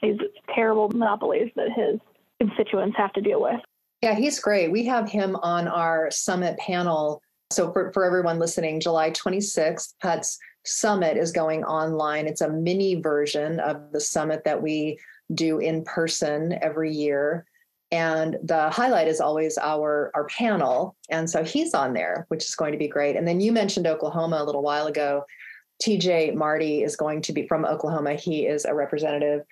these 0.00 0.18
terrible 0.54 0.88
monopolies 0.90 1.50
that 1.56 1.68
his 1.74 2.00
constituents 2.38 2.96
have 2.96 3.12
to 3.12 3.20
deal 3.20 3.40
with. 3.40 3.60
Yeah, 4.02 4.14
he's 4.14 4.38
great. 4.38 4.70
We 4.70 4.84
have 4.84 5.08
him 5.08 5.36
on 5.36 5.66
our 5.66 6.10
summit 6.10 6.58
panel. 6.58 7.22
So 7.50 7.72
for, 7.72 7.92
for 7.92 8.04
everyone 8.04 8.38
listening, 8.38 8.80
July 8.80 9.10
26th, 9.10 9.94
PUTT's 10.00 10.38
Summit 10.66 11.18
is 11.18 11.30
going 11.30 11.62
online. 11.64 12.26
It's 12.26 12.40
a 12.40 12.48
mini 12.48 13.00
version 13.00 13.60
of 13.60 13.92
the 13.92 14.00
summit 14.00 14.44
that 14.44 14.62
we 14.62 14.98
do 15.32 15.58
in 15.58 15.84
person 15.84 16.58
every 16.60 16.92
year. 16.92 17.46
And 17.90 18.38
the 18.42 18.70
highlight 18.70 19.08
is 19.08 19.20
always 19.20 19.56
our, 19.58 20.10
our 20.14 20.26
panel. 20.26 20.96
And 21.10 21.30
so 21.30 21.44
he's 21.44 21.74
on 21.74 21.92
there, 21.92 22.26
which 22.28 22.44
is 22.44 22.56
going 22.56 22.72
to 22.72 22.78
be 22.78 22.88
great. 22.88 23.16
And 23.16 23.26
then 23.26 23.40
you 23.40 23.52
mentioned 23.52 23.86
Oklahoma 23.86 24.38
a 24.40 24.44
little 24.44 24.62
while 24.62 24.86
ago. 24.86 25.24
TJ 25.82 26.34
Marti 26.34 26.82
is 26.82 26.96
going 26.96 27.22
to 27.22 27.32
be 27.32 27.46
from 27.46 27.64
Oklahoma. 27.64 28.14
He 28.14 28.46
is 28.46 28.64
a 28.64 28.74
representative 28.74 29.42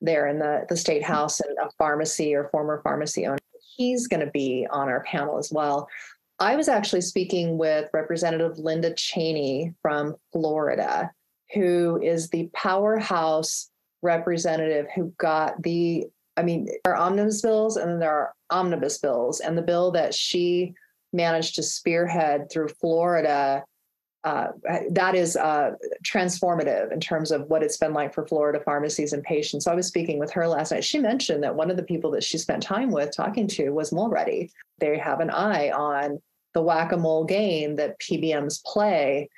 there 0.00 0.26
in 0.26 0.38
the, 0.38 0.64
the 0.68 0.76
state 0.76 1.02
house 1.02 1.40
and 1.40 1.56
a 1.58 1.70
pharmacy 1.78 2.34
or 2.34 2.48
former 2.48 2.80
pharmacy 2.82 3.26
owner. 3.26 3.38
He's 3.76 4.06
going 4.06 4.24
to 4.24 4.30
be 4.30 4.66
on 4.70 4.88
our 4.88 5.02
panel 5.04 5.38
as 5.38 5.50
well. 5.52 5.88
I 6.38 6.56
was 6.56 6.68
actually 6.68 7.02
speaking 7.02 7.56
with 7.56 7.88
Representative 7.92 8.58
Linda 8.58 8.92
Chaney 8.94 9.74
from 9.80 10.16
Florida, 10.32 11.10
who 11.54 12.00
is 12.02 12.30
the 12.30 12.50
powerhouse 12.52 13.70
representative 14.02 14.86
who 14.94 15.12
got 15.18 15.62
the, 15.62 16.06
I 16.36 16.42
mean, 16.42 16.66
there 16.84 16.94
are 16.94 16.96
omnibus 16.96 17.40
bills 17.40 17.76
and 17.76 17.90
then 17.90 17.98
there 17.98 18.12
are 18.12 18.34
omnibus 18.50 18.98
bills. 18.98 19.40
And 19.40 19.56
the 19.56 19.62
bill 19.62 19.90
that 19.92 20.14
she 20.14 20.74
managed 21.12 21.54
to 21.56 21.62
spearhead 21.62 22.50
through 22.50 22.68
Florida 22.68 23.64
uh, 24.24 24.48
that 24.90 25.16
is 25.16 25.36
uh, 25.36 25.72
transformative 26.04 26.92
in 26.92 27.00
terms 27.00 27.32
of 27.32 27.42
what 27.48 27.62
it's 27.62 27.76
been 27.76 27.92
like 27.92 28.14
for 28.14 28.24
Florida 28.24 28.60
pharmacies 28.64 29.12
and 29.12 29.24
patients. 29.24 29.64
So 29.64 29.72
I 29.72 29.74
was 29.74 29.88
speaking 29.88 30.18
with 30.18 30.30
her 30.30 30.46
last 30.46 30.70
night. 30.70 30.84
She 30.84 31.00
mentioned 31.00 31.42
that 31.42 31.56
one 31.56 31.72
of 31.72 31.76
the 31.76 31.82
people 31.82 32.12
that 32.12 32.22
she 32.22 32.38
spent 32.38 32.62
time 32.62 32.92
with 32.92 33.14
talking 33.14 33.48
to 33.48 33.70
was 33.70 33.92
Mulready. 33.92 34.50
They 34.78 34.96
have 34.98 35.18
an 35.18 35.30
eye 35.30 35.70
on 35.70 36.22
the 36.54 36.62
whack 36.62 36.92
a 36.92 36.96
mole 36.96 37.24
game 37.24 37.74
that 37.76 37.98
PBMs 37.98 38.62
play. 38.64 39.28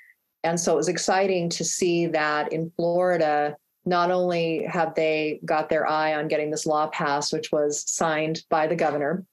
And 0.42 0.60
so 0.60 0.74
it 0.74 0.76
was 0.76 0.88
exciting 0.88 1.48
to 1.50 1.64
see 1.64 2.06
that 2.08 2.52
in 2.52 2.70
Florida, 2.76 3.56
not 3.86 4.10
only 4.10 4.64
have 4.64 4.94
they 4.94 5.40
got 5.44 5.68
their 5.68 5.88
eye 5.88 6.14
on 6.14 6.28
getting 6.28 6.50
this 6.50 6.66
law 6.66 6.86
passed, 6.88 7.32
which 7.32 7.52
was 7.52 7.88
signed 7.90 8.42
by 8.48 8.66
the 8.66 8.76
governor, 8.76 9.24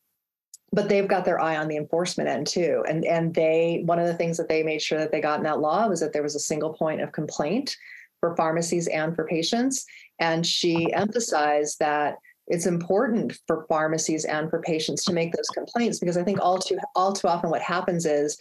but 0.73 0.89
they've 0.89 1.07
got 1.07 1.25
their 1.25 1.39
eye 1.39 1.57
on 1.57 1.67
the 1.67 1.77
enforcement 1.77 2.29
end 2.29 2.47
too. 2.47 2.83
And 2.87 3.05
and 3.05 3.33
they 3.33 3.83
one 3.85 3.99
of 3.99 4.07
the 4.07 4.13
things 4.13 4.37
that 4.37 4.47
they 4.47 4.63
made 4.63 4.81
sure 4.81 4.99
that 4.99 5.11
they 5.11 5.21
got 5.21 5.39
in 5.39 5.43
that 5.43 5.59
law 5.59 5.87
was 5.87 5.99
that 5.99 6.13
there 6.13 6.23
was 6.23 6.35
a 6.35 6.39
single 6.39 6.73
point 6.73 7.01
of 7.01 7.11
complaint 7.11 7.75
for 8.19 8.35
pharmacies 8.35 8.87
and 8.87 9.15
for 9.15 9.25
patients. 9.25 9.85
And 10.19 10.45
she 10.45 10.93
emphasized 10.93 11.79
that 11.79 12.17
it's 12.47 12.65
important 12.65 13.37
for 13.47 13.65
pharmacies 13.67 14.25
and 14.25 14.49
for 14.49 14.61
patients 14.61 15.03
to 15.05 15.13
make 15.13 15.33
those 15.33 15.49
complaints 15.49 15.99
because 15.99 16.17
I 16.17 16.23
think 16.23 16.39
all 16.41 16.57
too 16.57 16.77
all 16.95 17.13
too 17.13 17.27
often 17.27 17.49
what 17.49 17.61
happens 17.61 18.05
is, 18.05 18.37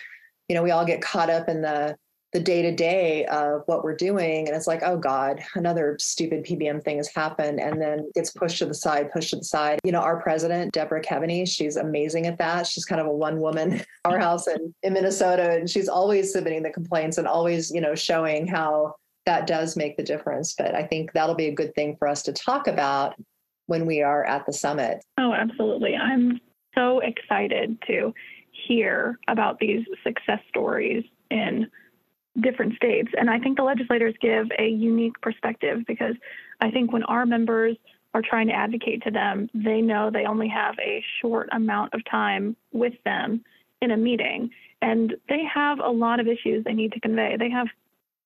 you 0.48 0.54
know, 0.54 0.62
we 0.62 0.70
all 0.70 0.84
get 0.84 1.02
caught 1.02 1.30
up 1.30 1.48
in 1.48 1.62
the 1.62 1.96
the 2.32 2.40
day 2.40 2.62
to 2.62 2.74
day 2.74 3.24
of 3.26 3.62
what 3.66 3.82
we're 3.82 3.96
doing. 3.96 4.46
And 4.46 4.56
it's 4.56 4.66
like, 4.66 4.82
oh 4.84 4.96
God, 4.96 5.40
another 5.56 5.96
stupid 5.98 6.44
PBM 6.44 6.82
thing 6.84 6.98
has 6.98 7.08
happened 7.08 7.60
and 7.60 7.80
then 7.80 8.08
gets 8.14 8.30
pushed 8.30 8.58
to 8.58 8.66
the 8.66 8.74
side, 8.74 9.10
pushed 9.10 9.30
to 9.30 9.36
the 9.36 9.44
side. 9.44 9.80
You 9.82 9.90
know, 9.90 10.00
our 10.00 10.20
president, 10.22 10.72
Deborah 10.72 11.02
Keaveney, 11.02 11.48
she's 11.48 11.76
amazing 11.76 12.26
at 12.26 12.38
that. 12.38 12.66
She's 12.68 12.84
kind 12.84 13.00
of 13.00 13.08
a 13.08 13.12
one 13.12 13.40
woman 13.40 13.82
powerhouse 14.04 14.46
in, 14.46 14.72
in 14.82 14.92
Minnesota. 14.92 15.50
And 15.50 15.68
she's 15.68 15.88
always 15.88 16.32
submitting 16.32 16.62
the 16.62 16.70
complaints 16.70 17.18
and 17.18 17.26
always, 17.26 17.70
you 17.72 17.80
know, 17.80 17.96
showing 17.96 18.46
how 18.46 18.94
that 19.26 19.48
does 19.48 19.76
make 19.76 19.96
the 19.96 20.02
difference. 20.02 20.54
But 20.56 20.74
I 20.74 20.84
think 20.84 21.12
that'll 21.12 21.34
be 21.34 21.48
a 21.48 21.54
good 21.54 21.74
thing 21.74 21.96
for 21.98 22.06
us 22.06 22.22
to 22.22 22.32
talk 22.32 22.68
about 22.68 23.14
when 23.66 23.86
we 23.86 24.02
are 24.02 24.24
at 24.24 24.46
the 24.46 24.52
summit. 24.52 25.04
Oh, 25.18 25.32
absolutely. 25.32 25.96
I'm 25.96 26.40
so 26.76 27.00
excited 27.00 27.76
to 27.88 28.14
hear 28.52 29.18
about 29.28 29.58
these 29.58 29.84
success 30.04 30.40
stories 30.48 31.04
in 31.30 31.68
different 32.40 32.74
states. 32.76 33.10
And 33.18 33.28
I 33.28 33.38
think 33.38 33.56
the 33.56 33.64
legislators 33.64 34.14
give 34.20 34.46
a 34.58 34.68
unique 34.68 35.20
perspective 35.20 35.80
because 35.86 36.14
I 36.60 36.70
think 36.70 36.92
when 36.92 37.02
our 37.04 37.26
members 37.26 37.76
are 38.14 38.22
trying 38.22 38.48
to 38.48 38.52
advocate 38.52 39.02
to 39.04 39.10
them, 39.10 39.48
they 39.54 39.80
know 39.80 40.10
they 40.10 40.24
only 40.24 40.48
have 40.48 40.74
a 40.80 41.04
short 41.20 41.48
amount 41.52 41.94
of 41.94 42.04
time 42.04 42.56
with 42.72 42.94
them 43.04 43.44
in 43.80 43.90
a 43.90 43.96
meeting. 43.96 44.50
And 44.82 45.14
they 45.28 45.42
have 45.52 45.78
a 45.80 45.88
lot 45.88 46.20
of 46.20 46.26
issues 46.26 46.64
they 46.64 46.72
need 46.72 46.92
to 46.92 47.00
convey. 47.00 47.36
They 47.38 47.50
have 47.50 47.68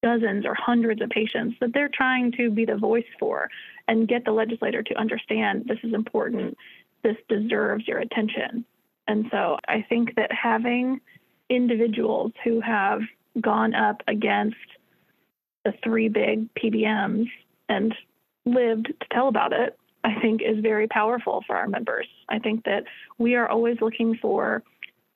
dozens 0.02 0.44
or 0.44 0.54
hundreds 0.54 1.00
of 1.00 1.08
patients 1.08 1.56
that 1.61 1.73
they're 1.73 1.90
trying 1.92 2.32
to 2.32 2.50
be 2.50 2.64
the 2.64 2.76
voice 2.76 3.04
for 3.18 3.49
and 3.88 4.08
get 4.08 4.25
the 4.25 4.32
legislator 4.32 4.82
to 4.82 4.94
understand 4.99 5.64
this 5.66 5.78
is 5.82 5.94
important, 5.94 6.56
this 7.02 7.16
deserves 7.28 7.87
your 7.88 7.99
attention. 7.99 8.64
And 9.08 9.26
so 9.30 9.58
I 9.68 9.84
think 9.88 10.14
that 10.16 10.30
having 10.30 11.00
individuals 11.49 12.32
who 12.42 12.61
have 12.61 13.00
gone 13.40 13.74
up 13.74 14.02
against 14.06 14.56
the 15.64 15.72
three 15.82 16.08
big 16.08 16.48
PBMs 16.54 17.26
and 17.68 17.94
lived 18.44 18.86
to 18.86 19.06
tell 19.12 19.28
about 19.28 19.52
it, 19.52 19.78
I 20.04 20.20
think 20.20 20.42
is 20.42 20.58
very 20.60 20.86
powerful 20.86 21.42
for 21.46 21.56
our 21.56 21.66
members. 21.66 22.06
I 22.28 22.38
think 22.38 22.64
that 22.64 22.84
we 23.18 23.34
are 23.34 23.48
always 23.48 23.80
looking 23.80 24.18
for 24.20 24.62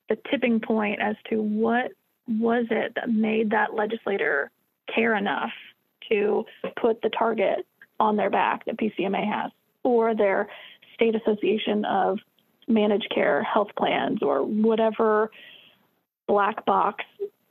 the 0.09 0.17
tipping 0.31 0.59
point 0.59 0.99
as 0.99 1.15
to 1.29 1.41
what 1.41 1.91
was 2.27 2.65
it 2.71 2.93
that 2.95 3.09
made 3.09 3.51
that 3.51 3.75
legislator 3.75 4.49
care 4.93 5.15
enough 5.15 5.51
to 6.09 6.45
put 6.81 7.01
the 7.01 7.09
target 7.09 7.65
on 7.99 8.15
their 8.15 8.29
back 8.29 8.65
that 8.65 8.77
PCMA 8.77 9.31
has, 9.31 9.51
or 9.83 10.15
their 10.15 10.47
state 10.95 11.15
association 11.15 11.85
of 11.85 12.17
managed 12.67 13.11
care 13.13 13.43
health 13.43 13.69
plans, 13.77 14.23
or 14.23 14.43
whatever 14.43 15.29
black 16.27 16.65
box 16.65 17.03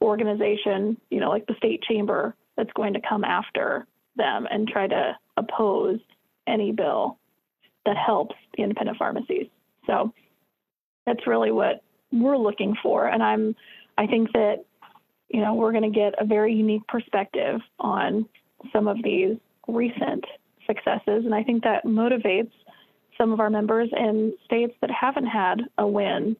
organization, 0.02 0.96
you 1.10 1.20
know, 1.20 1.28
like 1.28 1.46
the 1.46 1.54
state 1.56 1.82
chamber 1.82 2.34
that's 2.56 2.72
going 2.74 2.94
to 2.94 3.00
come 3.06 3.24
after 3.24 3.86
them 4.16 4.46
and 4.50 4.68
try 4.68 4.86
to 4.86 5.16
oppose 5.36 5.98
any 6.46 6.72
bill 6.72 7.18
that 7.86 7.96
helps 7.96 8.34
the 8.56 8.62
independent 8.62 8.98
pharmacies. 8.98 9.46
So 9.86 10.12
that's 11.06 11.26
really 11.26 11.50
what 11.50 11.82
we're 12.12 12.36
looking 12.36 12.76
for. 12.82 13.06
And 13.06 13.22
I'm, 13.22 13.54
I 13.96 14.06
think 14.06 14.32
that, 14.32 14.64
you 15.28 15.40
know, 15.40 15.54
we're 15.54 15.72
going 15.72 15.90
to 15.90 15.98
get 15.98 16.14
a 16.20 16.24
very 16.24 16.54
unique 16.54 16.86
perspective 16.88 17.60
on 17.78 18.28
some 18.72 18.88
of 18.88 19.02
these 19.02 19.36
recent 19.66 20.24
successes. 20.66 21.24
And 21.24 21.34
I 21.34 21.42
think 21.42 21.64
that 21.64 21.84
motivates 21.84 22.52
some 23.16 23.32
of 23.32 23.40
our 23.40 23.50
members 23.50 23.88
in 23.96 24.34
states 24.44 24.74
that 24.80 24.90
haven't 24.90 25.26
had 25.26 25.62
a 25.76 25.86
win 25.86 26.36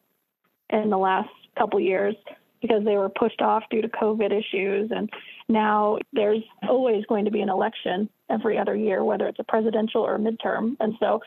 in 0.69 0.89
the 0.89 0.97
last 0.97 1.29
couple 1.57 1.79
years 1.79 2.15
because 2.61 2.83
they 2.83 2.97
were 2.97 3.09
pushed 3.09 3.41
off 3.41 3.63
due 3.69 3.81
to 3.81 3.87
COVID 3.87 4.31
issues. 4.31 4.91
And 4.93 5.09
now 5.47 5.97
there's 6.13 6.43
always 6.67 7.05
going 7.05 7.25
to 7.25 7.31
be 7.31 7.41
an 7.41 7.49
election 7.49 8.09
every 8.29 8.57
other 8.57 8.75
year, 8.75 9.03
whether 9.03 9.27
it's 9.27 9.39
a 9.39 9.43
presidential 9.43 10.01
or 10.01 10.15
a 10.15 10.19
midterm. 10.19 10.75
And 10.79 10.95
so, 10.99 11.21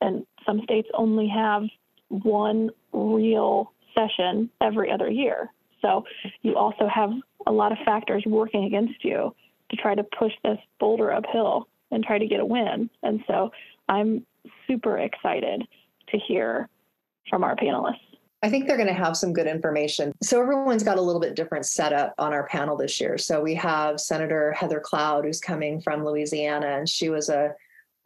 and 0.00 0.26
some 0.46 0.60
states 0.62 0.88
only 0.94 1.28
have 1.28 1.62
one 2.08 2.70
real 2.92 3.72
session 3.94 4.50
every 4.60 4.90
other 4.90 5.10
year. 5.10 5.52
So 5.82 6.04
you 6.42 6.56
also 6.56 6.88
have 6.92 7.10
a 7.46 7.52
lot 7.52 7.72
of 7.72 7.78
factors 7.84 8.24
working 8.26 8.64
against 8.64 9.04
you 9.04 9.34
to 9.70 9.76
try 9.76 9.94
to 9.94 10.04
push 10.18 10.32
this 10.42 10.58
boulder 10.80 11.12
uphill 11.12 11.68
and 11.90 12.04
try 12.04 12.18
to 12.18 12.26
get 12.26 12.40
a 12.40 12.44
win. 12.44 12.90
And 13.02 13.22
so 13.26 13.50
I'm 13.88 14.26
super 14.66 14.98
excited 14.98 15.62
to 16.08 16.18
hear 16.18 16.68
from 17.28 17.44
our 17.44 17.56
panelists. 17.56 17.96
I 18.42 18.50
think 18.50 18.66
they're 18.66 18.76
going 18.76 18.88
to 18.88 18.94
have 18.94 19.16
some 19.16 19.32
good 19.32 19.48
information. 19.48 20.12
So 20.22 20.40
everyone's 20.40 20.84
got 20.84 20.98
a 20.98 21.02
little 21.02 21.20
bit 21.20 21.34
different 21.34 21.66
setup 21.66 22.14
on 22.18 22.32
our 22.32 22.46
panel 22.46 22.76
this 22.76 23.00
year. 23.00 23.18
So 23.18 23.42
we 23.42 23.54
have 23.56 24.00
Senator 24.00 24.52
Heather 24.52 24.80
Cloud, 24.80 25.24
who's 25.24 25.40
coming 25.40 25.80
from 25.80 26.04
Louisiana, 26.04 26.68
and 26.78 26.88
she 26.88 27.08
was 27.08 27.28
a 27.28 27.54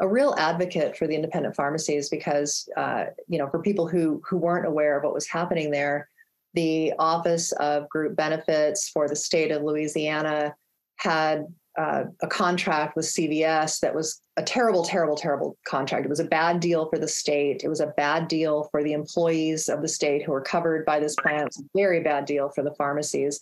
a 0.00 0.08
real 0.08 0.34
advocate 0.36 0.96
for 0.96 1.06
the 1.06 1.14
independent 1.14 1.54
pharmacies 1.54 2.08
because 2.08 2.68
uh, 2.76 3.04
you 3.28 3.38
know 3.38 3.48
for 3.48 3.60
people 3.60 3.86
who 3.86 4.20
who 4.26 4.36
weren't 4.36 4.66
aware 4.66 4.96
of 4.96 5.04
what 5.04 5.14
was 5.14 5.28
happening 5.28 5.70
there, 5.70 6.08
the 6.54 6.92
Office 6.98 7.52
of 7.52 7.88
Group 7.88 8.16
Benefits 8.16 8.88
for 8.88 9.08
the 9.08 9.16
state 9.16 9.52
of 9.52 9.62
Louisiana 9.62 10.54
had 10.96 11.46
uh, 11.78 12.04
a 12.20 12.26
contract 12.26 12.96
with 12.96 13.06
CVS 13.06 13.80
that 13.80 13.94
was 13.94 14.20
a 14.36 14.42
terrible, 14.42 14.84
terrible, 14.84 15.16
terrible 15.16 15.56
contract. 15.66 16.04
It 16.04 16.10
was 16.10 16.20
a 16.20 16.24
bad 16.24 16.60
deal 16.60 16.88
for 16.88 16.98
the 16.98 17.08
state. 17.08 17.62
It 17.64 17.68
was 17.68 17.80
a 17.80 17.94
bad 17.96 18.28
deal 18.28 18.68
for 18.70 18.82
the 18.82 18.92
employees 18.92 19.68
of 19.68 19.80
the 19.80 19.88
state 19.88 20.22
who 20.22 20.32
were 20.32 20.42
covered 20.42 20.84
by 20.84 21.00
this 21.00 21.16
plan. 21.16 21.46
It's 21.46 21.60
a 21.60 21.64
very 21.74 22.00
bad 22.00 22.26
deal 22.26 22.50
for 22.50 22.62
the 22.62 22.74
pharmacies. 22.74 23.40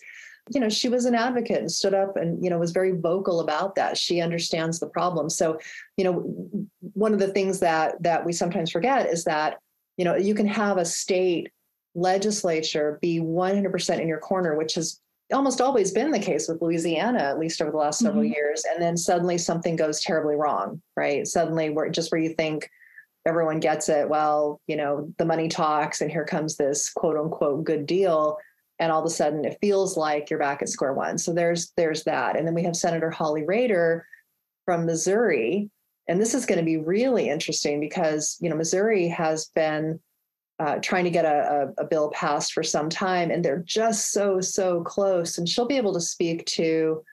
You 0.49 0.59
know, 0.59 0.69
she 0.69 0.89
was 0.89 1.05
an 1.05 1.13
advocate 1.13 1.59
and 1.59 1.71
stood 1.71 1.93
up 1.93 2.15
and, 2.15 2.43
you 2.43 2.49
know, 2.49 2.57
was 2.57 2.71
very 2.71 2.91
vocal 2.91 3.41
about 3.41 3.75
that. 3.75 3.97
She 3.97 4.21
understands 4.21 4.79
the 4.79 4.87
problem. 4.87 5.29
So, 5.29 5.59
you 5.97 6.03
know, 6.03 6.67
one 6.93 7.13
of 7.13 7.19
the 7.19 7.31
things 7.31 7.59
that 7.59 8.01
that 8.01 8.25
we 8.25 8.33
sometimes 8.33 8.71
forget 8.71 9.07
is 9.07 9.23
that, 9.25 9.59
you 9.97 10.05
know, 10.05 10.15
you 10.15 10.33
can 10.33 10.47
have 10.47 10.77
a 10.77 10.85
state 10.85 11.49
legislature 11.93 12.97
be 13.01 13.19
100% 13.19 13.99
in 13.99 14.07
your 14.07 14.19
corner, 14.19 14.57
which 14.57 14.77
is 14.77 14.99
almost 15.33 15.61
always 15.61 15.91
been 15.91 16.11
the 16.11 16.19
case 16.19 16.47
with 16.47 16.61
Louisiana, 16.61 17.19
at 17.19 17.39
least 17.39 17.61
over 17.61 17.71
the 17.71 17.77
last 17.77 17.99
several 17.99 18.23
mm-hmm. 18.23 18.33
years. 18.33 18.63
And 18.71 18.81
then 18.81 18.97
suddenly 18.97 19.37
something 19.37 19.75
goes 19.75 20.01
terribly 20.01 20.35
wrong, 20.35 20.81
right? 20.95 21.25
Suddenly, 21.27 21.69
where 21.69 21.89
just 21.89 22.11
where 22.11 22.21
you 22.21 22.33
think 22.33 22.69
everyone 23.25 23.59
gets 23.59 23.89
it, 23.89 24.09
well, 24.09 24.59
you 24.67 24.75
know, 24.75 25.11
the 25.17 25.25
money 25.25 25.47
talks, 25.47 26.01
and 26.01 26.11
here 26.11 26.25
comes 26.25 26.57
this 26.57 26.91
quote 26.91 27.17
unquote 27.17 27.63
good 27.63 27.85
deal, 27.85 28.37
and 28.79 28.91
all 28.91 28.99
of 28.99 29.05
a 29.05 29.09
sudden 29.09 29.45
it 29.45 29.57
feels 29.61 29.97
like 29.97 30.29
you're 30.29 30.39
back 30.39 30.61
at 30.61 30.69
square 30.69 30.93
one. 30.93 31.17
So 31.17 31.33
there's 31.33 31.71
there's 31.77 32.03
that, 32.05 32.37
and 32.37 32.47
then 32.47 32.55
we 32.55 32.63
have 32.63 32.75
Senator 32.75 33.09
Holly 33.09 33.43
Rehder 33.43 34.01
from 34.65 34.85
Missouri, 34.85 35.69
and 36.07 36.19
this 36.19 36.33
is 36.33 36.45
going 36.45 36.59
to 36.59 36.65
be 36.65 36.77
really 36.77 37.29
interesting 37.29 37.79
because 37.79 38.37
you 38.41 38.49
know 38.49 38.55
Missouri 38.55 39.07
has 39.07 39.45
been 39.55 39.99
uh, 40.61 40.77
trying 40.79 41.05
to 41.05 41.09
get 41.09 41.25
a, 41.25 41.73
a, 41.77 41.83
a, 41.83 41.87
bill 41.87 42.11
passed 42.11 42.53
for 42.53 42.61
some 42.61 42.87
time, 42.87 43.31
and 43.31 43.43
they're 43.43 43.63
just 43.65 44.11
so 44.11 44.39
so 44.39 44.83
close. 44.83 45.39
And 45.39 45.49
she'll 45.49 45.65
be 45.65 45.77
able 45.77 45.93
to 45.93 46.01
speak 46.01 46.45
to, 46.47 47.03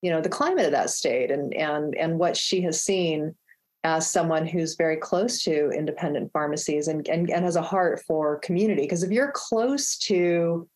you 0.00 0.10
know, 0.10 0.22
the 0.22 0.30
climate 0.30 0.64
of 0.64 0.72
that 0.72 0.88
state 0.88 1.30
and 1.30 1.52
and 1.52 1.94
and 1.96 2.18
what 2.18 2.34
she 2.34 2.62
has 2.62 2.82
seen 2.82 3.34
as 3.82 4.10
someone 4.10 4.46
who's 4.46 4.76
very 4.76 4.96
close 4.96 5.42
to 5.42 5.68
independent 5.68 6.32
pharmacies 6.32 6.88
and 6.88 7.06
and, 7.08 7.30
and 7.30 7.44
has 7.44 7.56
a 7.56 7.62
heart 7.62 8.02
for 8.06 8.38
community. 8.38 8.82
Because 8.82 9.02
if 9.02 9.10
you're 9.10 9.32
close 9.32 9.98
to 9.98 10.66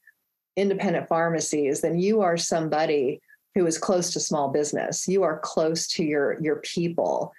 independent 0.57 1.09
pharmacies, 1.09 1.81
then 1.81 1.99
you 1.99 2.21
are 2.21 2.37
somebody 2.37 3.23
who 3.55 3.67
is 3.67 3.79
close 3.79 4.13
to 4.13 4.21
small 4.21 4.49
business. 4.51 5.09
You 5.09 5.23
are 5.23 5.39
close 5.39 5.87
to 5.95 6.05
your 6.05 6.39
your 6.43 6.57
people. 6.57 7.33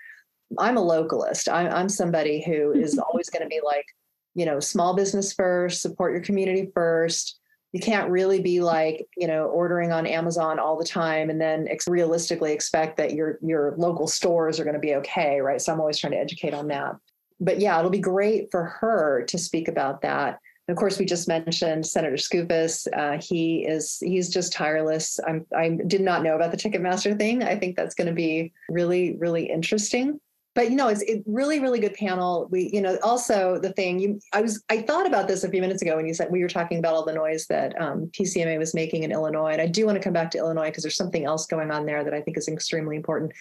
I'm 0.58 0.78
a 0.78 0.82
localist. 0.82 1.48
I, 1.48 1.68
I'm 1.70 1.90
somebody 1.90 2.44
who 2.44 2.72
is 2.72 2.98
always 3.12 3.30
going 3.30 3.44
to 3.44 3.50
be 3.50 3.62
like, 3.64 3.86
you 4.36 4.46
know, 4.46 4.60
small 4.60 4.96
business 4.96 5.34
first, 5.34 5.82
support 5.82 6.14
your 6.14 6.22
community 6.22 6.70
first. 6.74 7.40
You 7.72 7.80
can't 7.80 8.10
really 8.10 8.42
be 8.42 8.62
like, 8.62 9.08
you 9.16 9.28
know, 9.28 9.46
ordering 9.46 9.92
on 9.92 10.08
Amazon 10.08 10.58
all 10.58 10.78
the 10.78 10.86
time 10.86 11.30
and 11.30 11.40
then 11.40 11.68
ex- 11.70 11.88
realistically 11.88 12.52
expect 12.52 12.98
that 12.98 13.14
your 13.14 13.38
your 13.44 13.76
local 13.78 14.08
stores 14.08 14.60
are 14.60 14.64
going 14.64 14.74
to 14.74 14.80
be 14.80 14.96
okay, 14.96 15.40
right? 15.40 15.62
So 15.62 15.72
I'm 15.72 15.80
always 15.80 16.00
trying 16.00 16.14
to 16.14 16.20
educate 16.20 16.54
on 16.54 16.68
that. 16.70 16.96
But 17.40 17.60
yeah, 17.60 17.78
it'll 17.78 17.92
be 17.92 18.00
great 18.00 18.50
for 18.50 18.64
her 18.64 19.24
to 19.28 19.38
speak 19.38 19.68
about 19.68 20.02
that. 20.02 20.40
And 20.68 20.76
of 20.76 20.80
course, 20.80 21.00
we 21.00 21.06
just 21.06 21.28
mentioned 21.28 21.86
Senator 21.86 22.16
Skoufis. 22.16 22.88
Uh, 22.96 23.22
he 23.22 23.66
is 23.66 23.98
he's 24.02 24.30
just 24.30 24.52
tireless. 24.52 25.20
I'm, 25.28 25.46
I 25.56 25.78
did 25.88 26.02
not 26.02 26.24
know 26.24 26.36
about 26.36 26.52
the 26.52 26.58
Ticketmaster 26.58 27.18
thing. 27.18 27.44
I 27.44 27.56
think 27.56 27.76
that's 27.76 27.96
going 27.96 28.08
to 28.08 28.14
be 28.14 28.52
really 28.70 29.16
really 29.18 29.50
interesting 29.50 30.20
but 30.60 30.70
you 30.70 30.76
know 30.76 30.90
it's 30.90 31.02
it 31.04 31.24
really 31.26 31.62
really 31.62 31.80
good 31.80 31.94
panel. 31.94 32.50
We 32.52 32.70
you 32.74 32.82
know 32.82 33.00
also 33.02 33.58
the 33.60 33.72
thing 33.72 33.98
you 33.98 34.20
i 34.34 34.42
was 34.42 34.62
i 34.70 34.82
thought 34.82 35.08
about 35.08 35.30
this 35.30 35.46
a 35.46 35.50
few 35.50 35.62
minutes 35.62 35.82
ago 35.82 35.96
when 35.96 36.06
you 36.06 36.14
said 36.14 36.30
we 36.30 36.42
were 36.42 36.50
talking 36.50 36.80
about 36.80 36.94
all 36.94 37.06
the 37.06 37.14
noise 37.14 37.48
that 37.48 37.80
um, 37.82 38.08
pcma 38.08 38.60
was 38.60 38.74
making 38.74 39.04
in 39.04 39.12
illinois 39.14 39.54
and 39.54 39.62
i 39.62 39.66
do 39.66 39.86
want 39.86 39.98
to 39.98 40.04
come 40.04 40.12
back 40.12 40.30
to 40.32 40.38
illinois 40.38 40.66
because 40.66 40.84
there's 40.84 40.98
something 40.98 41.24
else 41.24 41.46
going 41.46 41.72
on 41.72 41.86
there 41.86 42.04
that 42.04 42.14
i 42.14 42.20
think 42.20 42.38
is 42.38 42.50
extremely 42.50 42.98
important. 42.98 43.32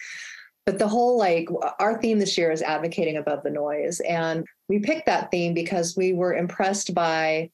But 0.65 0.79
the 0.79 0.87
whole 0.87 1.17
like 1.17 1.49
our 1.79 1.99
theme 1.99 2.19
this 2.19 2.37
year 2.37 2.51
is 2.51 2.61
advocating 2.61 3.17
above 3.17 3.43
the 3.43 3.49
noise 3.49 3.99
and 4.01 4.45
we 4.69 4.79
picked 4.79 5.07
that 5.07 5.29
theme 5.29 5.53
because 5.53 5.97
we 5.97 6.13
were 6.13 6.35
impressed 6.35 6.93
by 6.93 7.49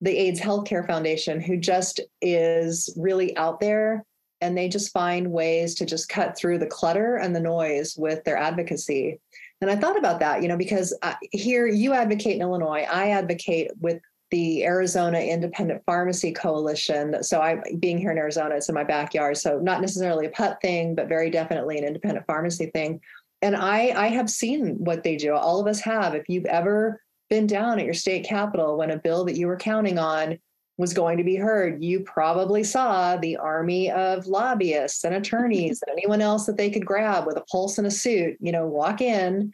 the 0.00 0.16
aids 0.16 0.40
healthcare 0.40 0.84
foundation 0.84 1.40
who 1.40 1.56
just 1.56 2.00
is 2.20 2.92
really 2.96 3.36
out 3.36 3.60
there 3.60 4.04
and 4.44 4.56
they 4.56 4.68
just 4.68 4.92
find 4.92 5.32
ways 5.32 5.74
to 5.76 5.86
just 5.86 6.10
cut 6.10 6.36
through 6.36 6.58
the 6.58 6.66
clutter 6.66 7.16
and 7.16 7.34
the 7.34 7.40
noise 7.40 7.96
with 7.96 8.22
their 8.24 8.36
advocacy. 8.36 9.18
And 9.62 9.70
I 9.70 9.76
thought 9.76 9.98
about 9.98 10.20
that, 10.20 10.42
you 10.42 10.48
know, 10.48 10.58
because 10.58 10.94
uh, 11.00 11.14
here 11.32 11.66
you 11.66 11.94
advocate 11.94 12.36
in 12.36 12.42
Illinois, 12.42 12.86
I 12.90 13.10
advocate 13.10 13.70
with 13.80 14.02
the 14.30 14.64
Arizona 14.64 15.18
Independent 15.18 15.82
Pharmacy 15.86 16.32
Coalition. 16.32 17.22
So 17.22 17.40
I'm 17.40 17.62
being 17.78 17.96
here 17.96 18.10
in 18.10 18.18
Arizona, 18.18 18.56
it's 18.56 18.68
in 18.68 18.74
my 18.74 18.84
backyard. 18.84 19.38
So 19.38 19.58
not 19.60 19.80
necessarily 19.80 20.26
a 20.26 20.30
put 20.30 20.60
thing, 20.60 20.94
but 20.94 21.08
very 21.08 21.30
definitely 21.30 21.78
an 21.78 21.84
independent 21.84 22.26
pharmacy 22.26 22.66
thing. 22.66 23.00
And 23.40 23.56
I 23.56 23.94
I 23.96 24.08
have 24.08 24.28
seen 24.28 24.76
what 24.78 25.04
they 25.04 25.16
do. 25.16 25.34
All 25.34 25.60
of 25.60 25.66
us 25.66 25.80
have. 25.80 26.14
If 26.14 26.28
you've 26.28 26.46
ever 26.46 27.00
been 27.30 27.46
down 27.46 27.78
at 27.78 27.86
your 27.86 27.94
state 27.94 28.26
capitol 28.26 28.76
when 28.76 28.90
a 28.90 28.98
bill 28.98 29.24
that 29.24 29.36
you 29.36 29.46
were 29.46 29.56
counting 29.56 29.98
on 29.98 30.38
was 30.76 30.92
going 30.92 31.18
to 31.18 31.24
be 31.24 31.36
heard. 31.36 31.82
You 31.82 32.00
probably 32.00 32.64
saw 32.64 33.16
the 33.16 33.36
army 33.36 33.90
of 33.90 34.26
lobbyists 34.26 35.04
and 35.04 35.14
attorneys 35.14 35.82
and 35.86 35.96
anyone 35.96 36.20
else 36.20 36.46
that 36.46 36.56
they 36.56 36.70
could 36.70 36.84
grab 36.84 37.26
with 37.26 37.36
a 37.36 37.42
pulse 37.42 37.78
and 37.78 37.86
a 37.86 37.90
suit, 37.90 38.36
you 38.40 38.50
know, 38.50 38.66
walk 38.66 39.00
in 39.00 39.52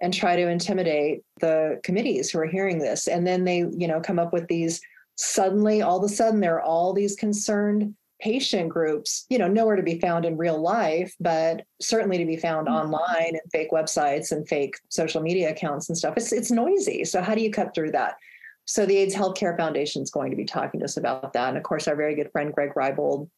and 0.00 0.12
try 0.12 0.34
to 0.34 0.48
intimidate 0.48 1.22
the 1.40 1.78
committees 1.84 2.30
who 2.30 2.38
are 2.38 2.46
hearing 2.46 2.78
this. 2.78 3.06
And 3.06 3.26
then 3.26 3.44
they, 3.44 3.58
you 3.58 3.86
know, 3.86 4.00
come 4.00 4.18
up 4.18 4.32
with 4.32 4.48
these 4.48 4.80
suddenly, 5.16 5.82
all 5.82 5.98
of 5.98 6.10
a 6.10 6.14
sudden, 6.14 6.40
there 6.40 6.56
are 6.56 6.62
all 6.62 6.92
these 6.92 7.16
concerned 7.16 7.94
patient 8.20 8.68
groups, 8.68 9.26
you 9.28 9.36
know, 9.36 9.48
nowhere 9.48 9.76
to 9.76 9.82
be 9.82 9.98
found 9.98 10.24
in 10.24 10.36
real 10.36 10.60
life, 10.60 11.14
but 11.20 11.64
certainly 11.80 12.18
to 12.18 12.24
be 12.24 12.36
found 12.36 12.66
mm-hmm. 12.66 12.94
online 12.94 13.30
and 13.30 13.52
fake 13.52 13.72
websites 13.72 14.32
and 14.32 14.48
fake 14.48 14.76
social 14.88 15.20
media 15.20 15.50
accounts 15.50 15.88
and 15.88 15.98
stuff. 15.98 16.14
It's 16.16 16.32
it's 16.32 16.50
noisy. 16.50 17.04
So 17.04 17.20
how 17.20 17.34
do 17.34 17.42
you 17.42 17.50
cut 17.50 17.74
through 17.74 17.90
that? 17.92 18.14
So 18.64 18.86
the 18.86 18.96
AIDS 18.96 19.14
Healthcare 19.14 19.56
Foundation 19.56 20.02
is 20.02 20.10
going 20.10 20.30
to 20.30 20.36
be 20.36 20.44
talking 20.44 20.80
to 20.80 20.84
us 20.84 20.96
about 20.96 21.32
that. 21.32 21.48
And 21.48 21.56
of 21.56 21.62
course, 21.62 21.88
our 21.88 21.96
very 21.96 22.14
good 22.14 22.30
friend 22.32 22.52
Greg 22.54 22.74
Reybold 22.74 23.28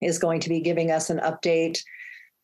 is 0.00 0.18
going 0.18 0.40
to 0.40 0.48
be 0.48 0.60
giving 0.60 0.90
us 0.90 1.10
an 1.10 1.18
update 1.18 1.80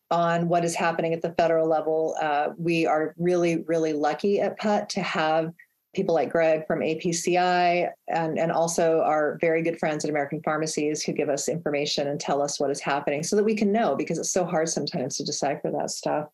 on 0.09 0.47
what 0.47 0.65
is 0.65 0.75
happening 0.75 1.13
at 1.13 1.21
the 1.21 1.33
federal 1.37 1.67
level. 1.67 2.15
Uh, 2.21 2.49
we 2.57 2.85
are 2.85 3.15
really, 3.17 3.63
really 3.67 3.93
lucky 3.93 4.41
at 4.41 4.59
PUTT 4.59 4.89
to 4.89 5.01
have 5.01 5.51
people 5.93 6.15
like 6.15 6.31
Greg 6.31 6.65
from 6.65 6.79
APCI 6.79 7.89
and, 8.07 8.39
and 8.39 8.51
also 8.51 9.01
our 9.01 9.37
very 9.41 9.61
good 9.61 9.77
friends 9.77 10.05
at 10.05 10.09
American 10.09 10.41
Pharmacies 10.41 11.03
who 11.03 11.11
give 11.11 11.27
us 11.27 11.49
information 11.49 12.07
and 12.07 12.19
tell 12.19 12.41
us 12.41 12.59
what 12.59 12.71
is 12.71 12.79
happening 12.79 13.23
so 13.23 13.35
that 13.35 13.43
we 13.43 13.55
can 13.55 13.71
know 13.71 13.95
because 13.95 14.17
it's 14.17 14.31
so 14.31 14.45
hard 14.45 14.69
sometimes 14.69 15.17
to 15.17 15.25
decipher 15.25 15.69
that 15.71 15.91
stuff. 15.91 16.29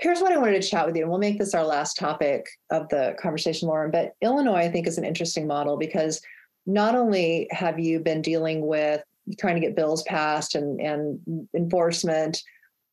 Here's 0.00 0.20
what 0.20 0.32
I 0.32 0.38
wanted 0.38 0.62
to 0.62 0.68
chat 0.68 0.86
with 0.86 0.96
you, 0.96 1.02
and 1.02 1.10
we'll 1.10 1.20
make 1.20 1.38
this 1.38 1.54
our 1.54 1.64
last 1.64 1.98
topic 1.98 2.46
of 2.70 2.88
the 2.88 3.14
conversation, 3.20 3.68
Lauren. 3.68 3.90
But 3.90 4.14
Illinois, 4.22 4.60
I 4.60 4.70
think, 4.70 4.86
is 4.86 4.98
an 4.98 5.04
interesting 5.04 5.46
model 5.46 5.76
because 5.76 6.20
not 6.66 6.94
only 6.94 7.48
have 7.50 7.78
you 7.78 8.00
been 8.00 8.22
dealing 8.22 8.66
with 8.66 9.02
trying 9.38 9.54
to 9.54 9.60
get 9.60 9.76
bills 9.76 10.02
passed 10.04 10.54
and, 10.54 10.80
and 10.80 11.48
enforcement 11.54 12.42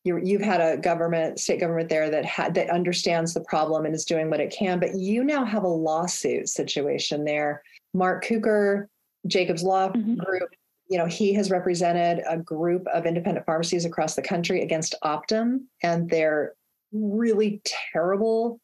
you 0.04 0.38
have 0.38 0.48
had 0.48 0.62
a 0.62 0.78
government, 0.78 1.40
state 1.40 1.60
government 1.60 1.90
there 1.90 2.10
that 2.10 2.26
had 2.26 2.54
that 2.56 2.70
understands 2.70 3.34
the 3.34 3.42
problem 3.42 3.86
and 3.86 3.94
is 3.94 4.06
doing 4.06 4.30
what 4.30 4.40
it 4.40 4.54
can. 4.58 4.80
But 4.80 4.96
you 4.96 5.24
now 5.24 5.44
have 5.44 5.64
a 5.64 5.68
lawsuit 5.68 6.48
situation 6.48 7.26
there. 7.26 7.62
Mark 7.94 8.26
Cooker, 8.26 8.90
Jacobs 9.28 9.64
Law 9.64 9.90
mm-hmm. 9.90 10.16
Group, 10.16 10.50
you 10.90 10.98
know, 10.98 11.06
he 11.06 11.34
has 11.34 11.52
represented 11.52 12.24
a 12.28 12.38
group 12.38 12.88
of 12.88 13.06
independent 13.06 13.46
pharmacies 13.46 13.86
across 13.86 14.16
the 14.16 14.22
country 14.22 14.62
against 14.62 14.96
Optum 15.04 15.66
and 15.84 16.10
their 16.10 16.54
really 16.92 17.62
terrible, 17.94 18.60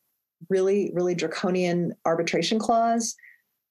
really, 0.50 0.91
really 0.93 1.15
draconian 1.15 1.93
arbitration 2.06 2.60
clause. 2.60 3.15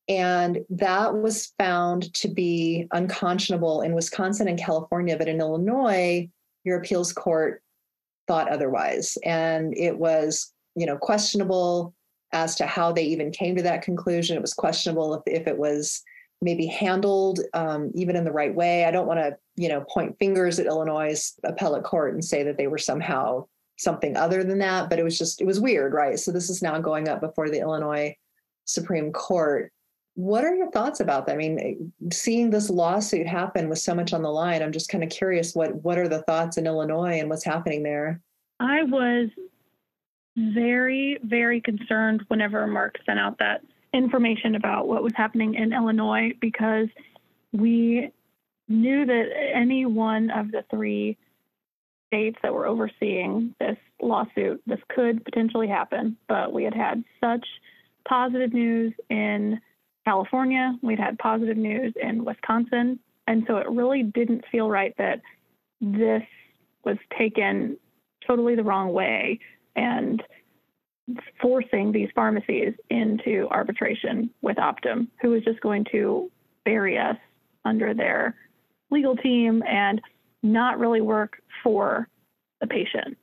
And 0.07 0.59
that 0.69 1.15
was 1.15 1.53
found 1.59 2.13
to 2.15 2.29
be 2.29 2.87
unconscionable 2.93 3.81
in 3.81 3.95
Wisconsin 3.95 4.49
and 4.49 4.59
California, 4.59 5.17
but 5.17 5.29
in 5.29 5.41
Illinois, 5.41 6.29
your 6.65 6.79
appeals 6.79 7.13
court 7.13 7.63
thought 8.27 8.51
otherwise. 8.51 9.17
And 9.25 9.77
it 9.77 9.99
was, 9.99 10.53
you 10.75 10.87
know, 10.87 10.97
questionable 10.97 11.95
as 12.33 12.57
to 12.57 12.67
how 12.67 12.91
they 12.91 13.05
even 13.05 13.31
came 13.31 13.55
to 13.57 13.63
that 13.63 13.83
conclusion. 13.83 14.37
It 14.37 14.43
was 14.43 14.55
questionable 14.55 15.15
if, 15.15 15.23
if 15.27 15.47
it 15.47 15.59
was 15.59 16.03
maybe 16.43 16.67
handled 16.67 17.41
um, 17.55 17.91
even 17.95 18.17
in 18.17 18.25
the 18.25 18.33
right 18.33 18.55
way. 18.55 18.85
I 18.85 18.91
don't 18.91 19.07
want 19.07 19.21
to, 19.21 19.37
you 19.57 19.69
know, 19.69 19.83
point 19.83 20.19
fingers 20.19 20.59
at 20.59 20.67
Illinois 20.67 21.33
appellate 21.45 21.85
court 21.85 22.13
and 22.13 22.25
say 22.25 22.43
that 22.43 22.57
they 22.57 22.67
were 22.67 22.79
somehow 22.79 23.47
something 23.77 24.17
other 24.17 24.45
than 24.45 24.59
that, 24.59 24.91
but 24.91 24.99
it 24.99 25.05
was 25.05 25.19
just, 25.19 25.41
it 25.41 25.47
was 25.47 25.61
weird, 25.61 25.93
right? 25.93 26.19
So 26.19 26.33
this 26.33 26.51
is 26.51 26.63
now 26.63 26.79
going 26.79 27.09
up 27.09 27.21
before 27.21 27.51
the 27.51 27.61
Illinois 27.61 28.17
Supreme 28.65 29.13
Court. 29.13 29.73
What 30.15 30.45
are 30.45 30.55
your 30.55 30.71
thoughts 30.71 31.01
about 31.01 31.27
that? 31.27 31.35
I 31.35 31.37
mean, 31.37 31.93
seeing 32.13 32.51
this 32.51 32.71
lawsuit 32.71 33.27
happen 33.27 33.69
with 33.69 33.81
so 33.81 33.95
much 33.95 34.13
on 34.13 34.23
the 34.23 34.31
line, 34.31 34.63
I'm 34.63 34.73
just 34.73 34.89
kind 34.89 35.03
of 35.03 35.11
curious 35.11 35.55
what 35.55 35.75
what 35.83 35.99
are 35.99 36.09
the 36.09 36.23
thoughts 36.23 36.57
in 36.57 36.67
Illinois 36.67 37.19
and 37.19 37.29
what's 37.29 37.45
happening 37.45 37.83
there? 37.83 38.21
I 38.61 38.85
was 38.85 39.31
very, 40.37 41.19
very 41.23 41.61
concerned 41.61 42.25
whenever 42.29 42.67
Mark 42.67 42.97
sent 43.07 43.19
out 43.19 43.39
that 43.39 43.63
information 43.93 44.55
about 44.55 44.89
what 44.89 45.03
was 45.03 45.13
happening 45.17 45.55
in 45.55 45.73
Illinois 45.73 46.33
because 46.41 46.89
we 47.53 48.11
knew 48.69 49.07
that 49.07 49.27
any 49.53 49.87
one 49.87 50.31
of 50.31 50.51
the 50.51 50.65
three 50.71 51.17
states 52.09 52.39
that 52.43 52.53
were 52.53 52.67
overseeing 52.67 53.55
this 53.61 53.77
lawsuit, 54.01 54.61
this 54.67 54.81
could 54.89 55.25
potentially 55.25 55.69
happen. 55.69 56.17
But 56.29 56.53
we 56.53 56.65
had 56.65 56.75
had 56.75 57.05
such 57.21 57.47
positive 58.09 58.53
news 58.53 58.93
in 59.11 59.61
California. 60.05 60.77
We'd 60.83 60.99
had 60.99 61.19
positive 61.19 61.57
news 61.57 61.93
in 62.01 62.25
Wisconsin. 62.25 62.99
And 63.27 63.45
so 63.47 63.57
it 63.57 63.69
really 63.69 64.03
didn't 64.03 64.45
feel 64.53 64.69
right 64.69 64.95
that 64.99 65.21
this 65.81 66.23
was 66.85 66.97
taken 67.19 67.77
totally 68.27 68.55
the 68.55 68.63
wrong 68.63 68.93
way 68.93 69.39
and 69.77 70.23
forcing 71.41 71.93
these 71.93 72.09
pharmacies 72.15 72.73
into 72.91 73.47
arbitration 73.51 74.31
with 74.43 74.57
Optum, 74.57 75.09
who 75.21 75.31
was 75.31 75.45
just 75.45 75.61
going 75.61 75.85
to 75.93 76.31
bury 76.65 76.99
us 76.99 77.17
under 77.65 77.95
their 77.95 78.37
legal 78.91 79.17
team 79.17 79.63
and 79.69 80.01
not 80.43 80.79
really 80.79 81.01
work 81.01 81.39
for 81.63 82.09
the 82.61 82.67
patient. 82.67 83.17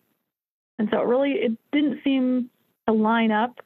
And 0.80 0.90
so 0.92 1.00
it 1.00 1.06
really 1.06 1.32
it 1.34 1.52
didn't 1.72 2.00
seem 2.04 2.50
to 2.88 2.94
line 2.94 3.32
up 3.32 3.60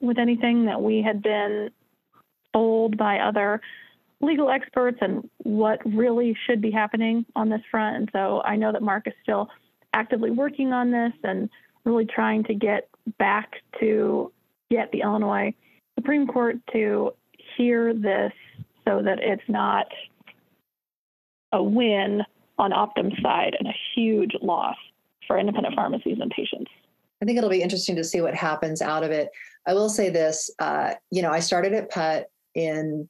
with 0.00 0.18
anything 0.18 0.66
that 0.66 0.80
we 0.80 1.02
had 1.02 1.22
been 1.22 1.70
told 2.52 2.96
by 2.96 3.18
other 3.18 3.60
legal 4.20 4.50
experts 4.50 4.98
and 5.00 5.28
what 5.38 5.80
really 5.84 6.36
should 6.46 6.60
be 6.60 6.70
happening 6.70 7.26
on 7.34 7.48
this 7.48 7.60
front. 7.70 7.96
And 7.96 8.08
so 8.12 8.40
I 8.44 8.56
know 8.56 8.72
that 8.72 8.82
Mark 8.82 9.06
is 9.06 9.14
still 9.22 9.48
actively 9.92 10.30
working 10.30 10.72
on 10.72 10.90
this 10.90 11.12
and 11.24 11.50
really 11.84 12.06
trying 12.06 12.44
to 12.44 12.54
get 12.54 12.88
back 13.18 13.56
to 13.80 14.32
get 14.70 14.90
the 14.92 15.00
Illinois 15.00 15.52
Supreme 15.98 16.26
Court 16.26 16.56
to 16.72 17.12
hear 17.56 17.92
this 17.92 18.32
so 18.86 19.02
that 19.02 19.18
it's 19.20 19.42
not 19.48 19.86
a 21.52 21.62
win 21.62 22.22
on 22.58 22.70
Optum's 22.70 23.20
side 23.22 23.56
and 23.58 23.68
a 23.68 23.74
huge 23.94 24.32
loss 24.40 24.76
for 25.26 25.38
independent 25.38 25.74
pharmacies 25.74 26.18
and 26.20 26.30
patients. 26.30 26.70
I 27.20 27.24
think 27.24 27.38
it'll 27.38 27.50
be 27.50 27.62
interesting 27.62 27.96
to 27.96 28.04
see 28.04 28.20
what 28.20 28.34
happens 28.34 28.82
out 28.82 29.04
of 29.04 29.10
it. 29.10 29.30
I 29.66 29.74
will 29.74 29.88
say 29.88 30.10
this, 30.10 30.50
uh, 30.58 30.94
you 31.10 31.22
know, 31.22 31.30
I 31.30 31.40
started 31.40 31.72
at 31.72 31.90
PUTT 31.90 32.24
in 32.54 33.08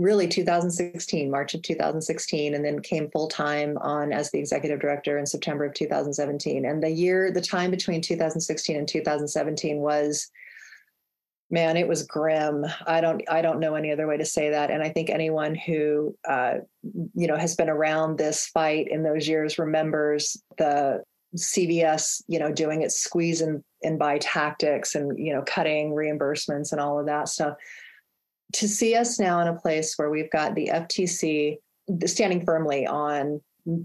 really 0.00 0.26
2016, 0.26 1.30
March 1.30 1.54
of 1.54 1.62
2016, 1.62 2.54
and 2.54 2.64
then 2.64 2.80
came 2.80 3.10
full 3.10 3.28
time 3.28 3.76
on 3.78 4.12
as 4.12 4.30
the 4.30 4.38
executive 4.38 4.80
director 4.80 5.18
in 5.18 5.26
September 5.26 5.66
of 5.66 5.74
2017. 5.74 6.64
And 6.64 6.82
the 6.82 6.90
year, 6.90 7.30
the 7.30 7.40
time 7.40 7.70
between 7.70 8.00
2016 8.00 8.76
and 8.76 8.88
2017 8.88 9.78
was, 9.78 10.30
man, 11.50 11.76
it 11.76 11.86
was 11.86 12.04
grim. 12.04 12.64
I 12.86 13.00
don't, 13.02 13.22
I 13.28 13.42
don't 13.42 13.60
know 13.60 13.74
any 13.74 13.92
other 13.92 14.06
way 14.06 14.16
to 14.16 14.24
say 14.24 14.50
that. 14.50 14.70
And 14.70 14.82
I 14.82 14.88
think 14.88 15.10
anyone 15.10 15.54
who, 15.54 16.16
uh, 16.26 16.54
you 17.14 17.26
know, 17.26 17.36
has 17.36 17.54
been 17.54 17.68
around 17.68 18.16
this 18.16 18.46
fight 18.46 18.88
in 18.88 19.02
those 19.02 19.28
years 19.28 19.58
remembers 19.58 20.42
the 20.56 21.02
CVS, 21.36 22.22
you 22.26 22.38
know, 22.38 22.50
doing 22.50 22.82
its 22.82 23.00
squeeze 23.00 23.40
and, 23.42 23.62
and 23.82 23.98
buy 23.98 24.18
tactics 24.18 24.94
and, 24.94 25.18
you 25.18 25.32
know, 25.34 25.42
cutting 25.46 25.90
reimbursements 25.90 26.72
and 26.72 26.80
all 26.80 26.98
of 26.98 27.06
that 27.06 27.28
stuff 27.28 27.56
to 28.52 28.68
see 28.68 28.94
us 28.94 29.18
now 29.18 29.40
in 29.40 29.48
a 29.48 29.58
place 29.58 29.94
where 29.96 30.10
we've 30.10 30.30
got 30.30 30.54
the 30.54 30.70
FTC 30.72 31.58
standing 32.06 32.44
firmly 32.44 32.86
on 32.86 33.40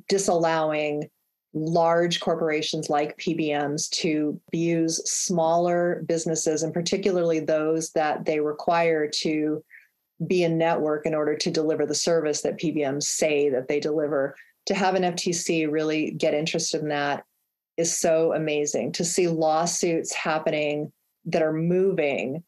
disallowing 0.08 1.10
large 1.54 2.19
corporations 2.19 2.89
like 2.89 3.17
PBMs 3.17 3.89
to 3.89 4.39
abuse 4.49 4.97
smaller 5.10 6.04
businesses 6.06 6.63
and 6.63 6.73
particularly 6.73 7.39
those 7.39 7.91
that 7.91 8.25
they 8.25 8.39
require 8.39 9.08
to 9.08 9.63
be 10.28 10.43
a 10.43 10.49
network 10.49 11.06
in 11.06 11.13
order 11.13 11.36
to 11.36 11.51
deliver 11.51 11.86
the 11.86 11.95
service 11.95 12.41
that 12.41 12.60
PBMs 12.60 13.04
say 13.04 13.49
that 13.49 13.67
they 13.67 13.80
deliver. 13.80 14.36
To 14.67 14.73
have 14.73 14.95
an 14.95 15.04
FTC 15.04 15.71
really 15.71 16.12
get 16.12 16.34
interested 16.34 16.82
in 16.82 16.89
that 16.89 17.23
is 17.78 17.97
so 17.97 18.34
amazing. 18.34 18.93
To 18.93 19.06
see 19.06 19.28
lawsuits 19.28 20.13
happening 20.13 20.91
that 21.25 21.41
are 21.41 21.54
moving 21.54 22.43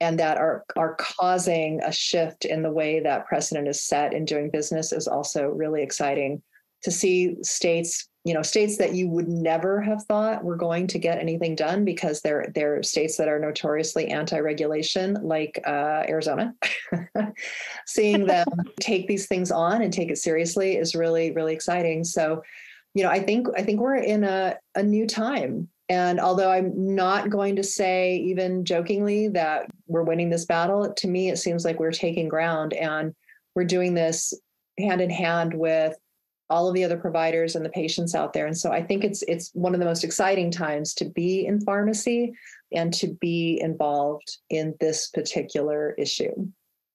and 0.00 0.18
that 0.18 0.36
are 0.38 0.64
are 0.76 0.94
causing 0.96 1.80
a 1.82 1.92
shift 1.92 2.44
in 2.44 2.62
the 2.62 2.70
way 2.70 3.00
that 3.00 3.26
precedent 3.26 3.68
is 3.68 3.82
set 3.82 4.12
in 4.12 4.24
doing 4.24 4.50
business 4.50 4.92
is 4.92 5.08
also 5.08 5.46
really 5.48 5.82
exciting 5.82 6.42
to 6.82 6.90
see 6.90 7.36
states 7.42 8.08
you 8.24 8.34
know 8.34 8.42
states 8.42 8.76
that 8.76 8.94
you 8.94 9.08
would 9.08 9.28
never 9.28 9.80
have 9.80 10.02
thought 10.04 10.44
were 10.44 10.56
going 10.56 10.86
to 10.86 10.98
get 10.98 11.18
anything 11.18 11.54
done 11.54 11.84
because 11.84 12.20
they're 12.20 12.50
they're 12.54 12.82
states 12.82 13.16
that 13.16 13.28
are 13.28 13.38
notoriously 13.38 14.08
anti-regulation 14.08 15.16
like 15.22 15.60
uh, 15.64 16.02
arizona. 16.08 16.54
Seeing 17.86 18.26
them 18.26 18.46
take 18.80 19.06
these 19.06 19.26
things 19.26 19.50
on 19.50 19.82
and 19.82 19.92
take 19.92 20.10
it 20.10 20.18
seriously 20.18 20.76
is 20.76 20.94
really 20.94 21.30
really 21.32 21.54
exciting. 21.54 22.04
So 22.04 22.42
you 22.96 23.02
know 23.02 23.10
i 23.10 23.20
think 23.20 23.46
i 23.56 23.62
think 23.62 23.78
we're 23.78 23.94
in 23.94 24.24
a, 24.24 24.56
a 24.74 24.82
new 24.82 25.06
time 25.06 25.68
and 25.88 26.18
although 26.18 26.50
I'm 26.50 26.72
not 26.94 27.30
going 27.30 27.56
to 27.56 27.62
say, 27.62 28.16
even 28.16 28.64
jokingly, 28.64 29.28
that 29.28 29.70
we're 29.86 30.02
winning 30.02 30.30
this 30.30 30.44
battle, 30.44 30.92
to 30.92 31.08
me, 31.08 31.30
it 31.30 31.36
seems 31.36 31.64
like 31.64 31.78
we're 31.78 31.92
taking 31.92 32.28
ground 32.28 32.72
and 32.72 33.14
we're 33.54 33.64
doing 33.64 33.94
this 33.94 34.34
hand 34.78 35.00
in 35.00 35.10
hand 35.10 35.54
with 35.54 35.96
all 36.50 36.68
of 36.68 36.74
the 36.74 36.84
other 36.84 36.96
providers 36.96 37.56
and 37.56 37.64
the 37.64 37.70
patients 37.70 38.14
out 38.14 38.32
there. 38.32 38.46
And 38.46 38.56
so 38.56 38.72
I 38.72 38.82
think 38.82 39.04
it's 39.04 39.22
it's 39.22 39.50
one 39.54 39.74
of 39.74 39.80
the 39.80 39.86
most 39.86 40.04
exciting 40.04 40.50
times 40.50 40.94
to 40.94 41.04
be 41.04 41.46
in 41.46 41.60
pharmacy 41.60 42.32
and 42.72 42.92
to 42.94 43.08
be 43.20 43.60
involved 43.60 44.38
in 44.50 44.74
this 44.80 45.08
particular 45.08 45.94
issue. 45.98 46.32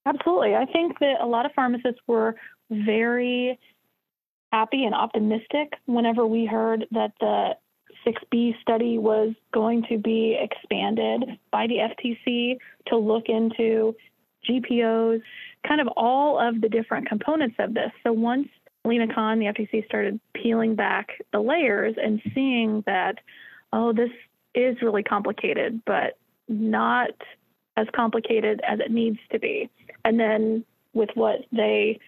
Absolutely. 0.05 0.55
I 0.55 0.65
think 0.65 0.99
that 0.99 1.21
a 1.21 1.25
lot 1.25 1.45
of 1.45 1.51
pharmacists 1.53 2.01
were 2.07 2.35
very 2.69 3.59
happy 4.51 4.83
and 4.83 4.95
optimistic 4.95 5.73
whenever 5.85 6.25
we 6.25 6.45
heard 6.45 6.85
that 6.91 7.13
the 7.19 7.55
6B 8.05 8.59
study 8.61 8.97
was 8.97 9.33
going 9.53 9.83
to 9.89 9.97
be 9.97 10.37
expanded 10.39 11.37
by 11.51 11.67
the 11.67 11.77
FTC 11.77 12.57
to 12.87 12.97
look 12.97 13.25
into 13.27 13.95
GPOs, 14.49 15.21
kind 15.67 15.81
of 15.81 15.87
all 15.95 16.39
of 16.39 16.61
the 16.61 16.69
different 16.69 17.07
components 17.07 17.55
of 17.59 17.73
this. 17.73 17.91
So 18.03 18.11
once 18.11 18.47
Lina 18.83 19.13
Khan, 19.13 19.39
the 19.39 19.45
FTC, 19.45 19.85
started 19.85 20.19
peeling 20.33 20.75
back 20.75 21.09
the 21.31 21.39
layers 21.39 21.95
and 22.01 22.21
seeing 22.33 22.83
that, 22.87 23.15
oh, 23.71 23.93
this 23.93 24.09
is 24.55 24.81
really 24.81 25.03
complicated, 25.03 25.81
but 25.85 26.17
not 26.47 27.11
as 27.77 27.87
complicated 27.95 28.61
as 28.67 28.79
it 28.79 28.91
needs 28.91 29.19
to 29.31 29.39
be. 29.39 29.69
And 30.03 30.19
then 30.19 30.65
with 30.93 31.09
what 31.13 31.45
they 31.51 31.99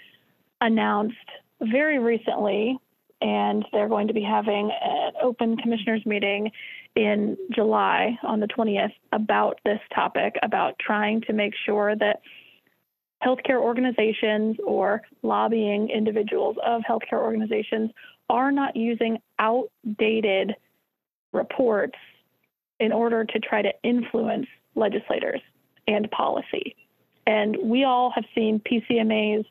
announced 0.59 1.15
very 1.61 1.99
recently, 1.99 2.79
and 3.23 3.65
they're 3.71 3.87
going 3.87 4.07
to 4.07 4.13
be 4.13 4.21
having 4.21 4.69
an 4.83 5.13
open 5.21 5.55
commissioners 5.55 6.05
meeting 6.05 6.51
in 6.95 7.37
July 7.55 8.19
on 8.21 8.41
the 8.41 8.47
20th 8.47 8.91
about 9.13 9.59
this 9.63 9.79
topic, 9.95 10.35
about 10.43 10.75
trying 10.77 11.21
to 11.21 11.33
make 11.33 11.53
sure 11.65 11.95
that 11.95 12.21
healthcare 13.25 13.61
organizations 13.61 14.57
or 14.67 15.01
lobbying 15.21 15.89
individuals 15.89 16.57
of 16.65 16.81
healthcare 16.81 17.21
organizations 17.21 17.89
are 18.29 18.51
not 18.51 18.75
using 18.75 19.17
outdated 19.39 20.53
reports 21.31 21.97
in 22.81 22.91
order 22.91 23.23
to 23.23 23.39
try 23.39 23.61
to 23.61 23.71
influence 23.83 24.47
legislators 24.75 25.39
and 25.87 26.11
policy. 26.11 26.75
And 27.25 27.55
we 27.63 27.85
all 27.85 28.11
have 28.13 28.25
seen 28.35 28.59
PCMA's 28.59 29.45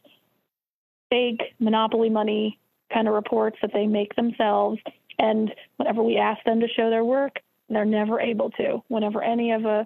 fake 1.09 1.41
monopoly 1.59 2.11
money 2.11 2.59
kind 2.93 3.09
of 3.09 3.15
reports 3.15 3.57
that 3.63 3.73
they 3.73 3.87
make 3.87 4.15
themselves. 4.15 4.79
And 5.19 5.53
whenever 5.77 6.03
we 6.03 6.17
ask 6.17 6.43
them 6.45 6.61
to 6.61 6.69
show 6.69 6.91
their 6.91 7.05
work, 7.05 7.37
they're 7.69 7.85
never 7.85 8.21
able 8.21 8.51
to. 8.51 8.83
Whenever 8.89 9.23
any 9.23 9.53
of 9.53 9.65
a, 9.65 9.69
uh, 9.69 9.85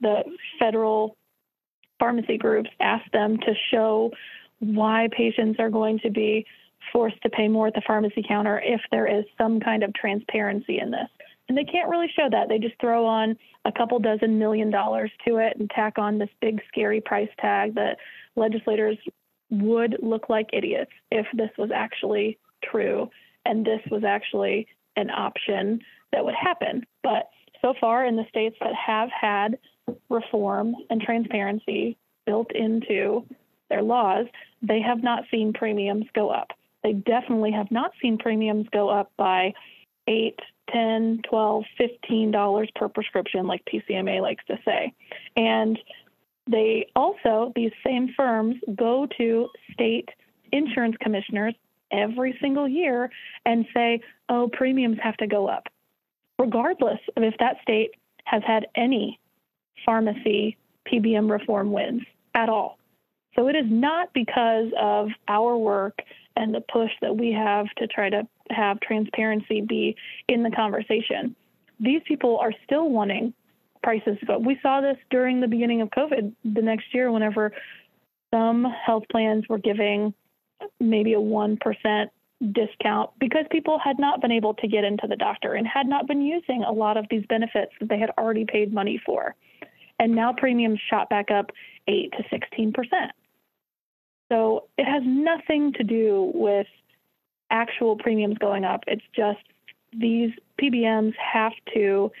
the 0.00 0.22
federal 0.58 1.16
pharmacy 1.98 2.38
groups 2.38 2.70
ask 2.80 3.10
them 3.12 3.36
to 3.38 3.52
show 3.72 4.10
why 4.60 5.08
patients 5.16 5.58
are 5.58 5.70
going 5.70 5.98
to 6.00 6.10
be 6.10 6.46
forced 6.92 7.20
to 7.22 7.30
pay 7.30 7.48
more 7.48 7.66
at 7.66 7.74
the 7.74 7.82
pharmacy 7.86 8.24
counter 8.26 8.62
if 8.64 8.80
there 8.90 9.06
is 9.06 9.24
some 9.36 9.60
kind 9.60 9.82
of 9.82 9.92
transparency 9.94 10.78
in 10.78 10.90
this. 10.90 11.08
And 11.48 11.56
they 11.56 11.64
can't 11.64 11.88
really 11.88 12.10
show 12.14 12.28
that. 12.30 12.48
They 12.48 12.58
just 12.58 12.78
throw 12.80 13.06
on 13.06 13.36
a 13.64 13.72
couple 13.72 13.98
dozen 13.98 14.38
million 14.38 14.70
dollars 14.70 15.10
to 15.26 15.38
it 15.38 15.56
and 15.58 15.68
tack 15.70 15.98
on 15.98 16.18
this 16.18 16.28
big, 16.40 16.60
scary 16.68 17.00
price 17.00 17.30
tag 17.40 17.74
that 17.74 17.96
legislators 18.36 18.98
would 19.50 19.96
look 20.02 20.28
like 20.28 20.48
idiots 20.52 20.90
if 21.10 21.26
this 21.34 21.50
was 21.56 21.70
actually 21.74 22.38
true 22.64 23.10
and 23.48 23.64
this 23.64 23.80
was 23.90 24.04
actually 24.04 24.66
an 24.96 25.10
option 25.10 25.80
that 26.12 26.24
would 26.24 26.34
happen. 26.34 26.84
But 27.02 27.30
so 27.62 27.74
far, 27.80 28.04
in 28.04 28.16
the 28.16 28.26
states 28.28 28.56
that 28.60 28.74
have 28.74 29.08
had 29.10 29.58
reform 30.08 30.74
and 30.90 31.00
transparency 31.00 31.96
built 32.26 32.52
into 32.54 33.24
their 33.70 33.82
laws, 33.82 34.26
they 34.62 34.80
have 34.80 35.02
not 35.02 35.24
seen 35.30 35.52
premiums 35.52 36.06
go 36.14 36.30
up. 36.30 36.52
They 36.82 36.92
definitely 36.92 37.52
have 37.52 37.70
not 37.70 37.92
seen 38.00 38.18
premiums 38.18 38.66
go 38.72 38.88
up 38.88 39.10
by 39.16 39.52
eight, 40.06 40.38
10, 40.72 41.22
12, 41.28 41.64
15 41.76 42.30
dollars 42.30 42.70
per 42.74 42.88
prescription 42.88 43.46
like 43.46 43.64
PCMA 43.64 44.20
likes 44.20 44.44
to 44.46 44.58
say. 44.64 44.92
And 45.36 45.78
they 46.50 46.86
also 46.94 47.52
these 47.56 47.72
same 47.84 48.12
firms 48.16 48.56
go 48.74 49.06
to 49.18 49.48
state 49.72 50.08
insurance 50.52 50.96
commissioners 51.00 51.54
every 51.90 52.36
single 52.40 52.68
year 52.68 53.10
and 53.44 53.66
say, 53.74 54.00
"Oh, 54.28 54.48
premiums 54.52 54.98
have 55.02 55.16
to 55.18 55.26
go 55.26 55.48
up." 55.48 55.68
Regardless 56.38 57.00
of 57.16 57.22
if 57.22 57.36
that 57.38 57.60
state 57.62 57.94
has 58.24 58.42
had 58.44 58.66
any 58.74 59.18
pharmacy 59.84 60.56
PBM 60.86 61.30
reform 61.30 61.72
wins 61.72 62.02
at 62.34 62.48
all. 62.48 62.78
So 63.34 63.48
it 63.48 63.56
is 63.56 63.66
not 63.68 64.12
because 64.12 64.72
of 64.78 65.08
our 65.28 65.56
work 65.56 66.02
and 66.36 66.54
the 66.54 66.60
push 66.72 66.90
that 67.00 67.16
we 67.16 67.32
have 67.32 67.66
to 67.78 67.86
try 67.86 68.10
to 68.10 68.26
have 68.50 68.80
transparency 68.80 69.60
be 69.60 69.96
in 70.28 70.42
the 70.42 70.50
conversation. 70.50 71.34
These 71.80 72.02
people 72.06 72.38
are 72.38 72.52
still 72.64 72.90
wanting 72.90 73.34
prices 73.82 74.18
to 74.20 74.26
go. 74.26 74.36
Up. 74.36 74.42
We 74.42 74.58
saw 74.62 74.80
this 74.80 74.96
during 75.10 75.40
the 75.40 75.46
beginning 75.46 75.82
of 75.82 75.90
COVID 75.90 76.32
the 76.44 76.62
next 76.62 76.92
year, 76.92 77.12
whenever 77.12 77.52
some 78.34 78.64
health 78.64 79.04
plans 79.10 79.44
were 79.48 79.58
giving 79.58 80.12
maybe 80.80 81.14
a 81.14 81.18
1% 81.18 82.06
discount 82.52 83.10
because 83.18 83.44
people 83.50 83.78
had 83.82 83.98
not 83.98 84.20
been 84.20 84.30
able 84.30 84.54
to 84.54 84.68
get 84.68 84.84
into 84.84 85.06
the 85.08 85.16
doctor 85.16 85.54
and 85.54 85.66
had 85.66 85.86
not 85.86 86.06
been 86.06 86.22
using 86.22 86.62
a 86.62 86.72
lot 86.72 86.96
of 86.96 87.06
these 87.10 87.24
benefits 87.28 87.72
that 87.80 87.88
they 87.88 87.98
had 87.98 88.10
already 88.18 88.44
paid 88.44 88.72
money 88.72 89.00
for. 89.04 89.34
And 89.98 90.14
now 90.14 90.32
premiums 90.32 90.78
shot 90.88 91.10
back 91.10 91.30
up 91.30 91.50
8 91.88 92.12
to 92.12 92.22
16%. 92.38 92.72
So 94.30 94.68
it 94.76 94.84
has 94.84 95.02
nothing 95.04 95.72
to 95.74 95.84
do 95.84 96.30
with 96.34 96.66
actual 97.50 97.96
premiums 97.96 98.38
going 98.38 98.64
up. 98.64 98.84
It's 98.86 99.02
just 99.16 99.40
these 99.92 100.30
PBMs 100.60 101.14
have 101.16 101.52
to 101.74 102.12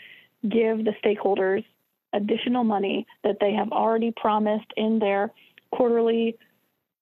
give 0.42 0.84
the 0.84 0.94
stakeholders 1.04 1.64
additional 2.12 2.64
money 2.64 3.06
that 3.22 3.36
they 3.40 3.52
have 3.52 3.70
already 3.70 4.12
promised 4.16 4.72
in 4.76 4.98
their 4.98 5.30
quarterly 5.70 6.36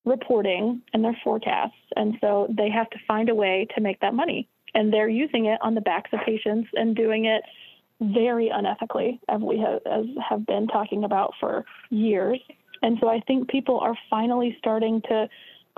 reporting 0.06 0.80
and 0.94 1.04
their 1.04 1.16
forecasts. 1.22 1.74
And 1.96 2.14
so 2.20 2.46
they 2.48 2.70
have 2.70 2.88
to 2.90 2.98
find 3.06 3.28
a 3.28 3.34
way 3.34 3.66
to 3.74 3.80
make 3.82 4.00
that 4.00 4.14
money. 4.14 4.48
And 4.74 4.92
they're 4.92 5.08
using 5.08 5.46
it 5.46 5.58
on 5.62 5.74
the 5.74 5.80
backs 5.80 6.10
of 6.12 6.20
patients 6.24 6.68
and 6.74 6.96
doing 6.96 7.26
it 7.26 7.42
very 8.00 8.50
unethically, 8.54 9.18
as 9.28 9.40
we 9.40 9.58
have, 9.58 9.80
as 9.86 10.04
have 10.28 10.46
been 10.46 10.66
talking 10.68 11.04
about 11.04 11.32
for 11.40 11.64
years. 11.90 12.38
And 12.82 12.98
so 13.00 13.08
I 13.08 13.20
think 13.26 13.48
people 13.48 13.80
are 13.80 13.96
finally 14.08 14.54
starting 14.58 15.02
to 15.08 15.28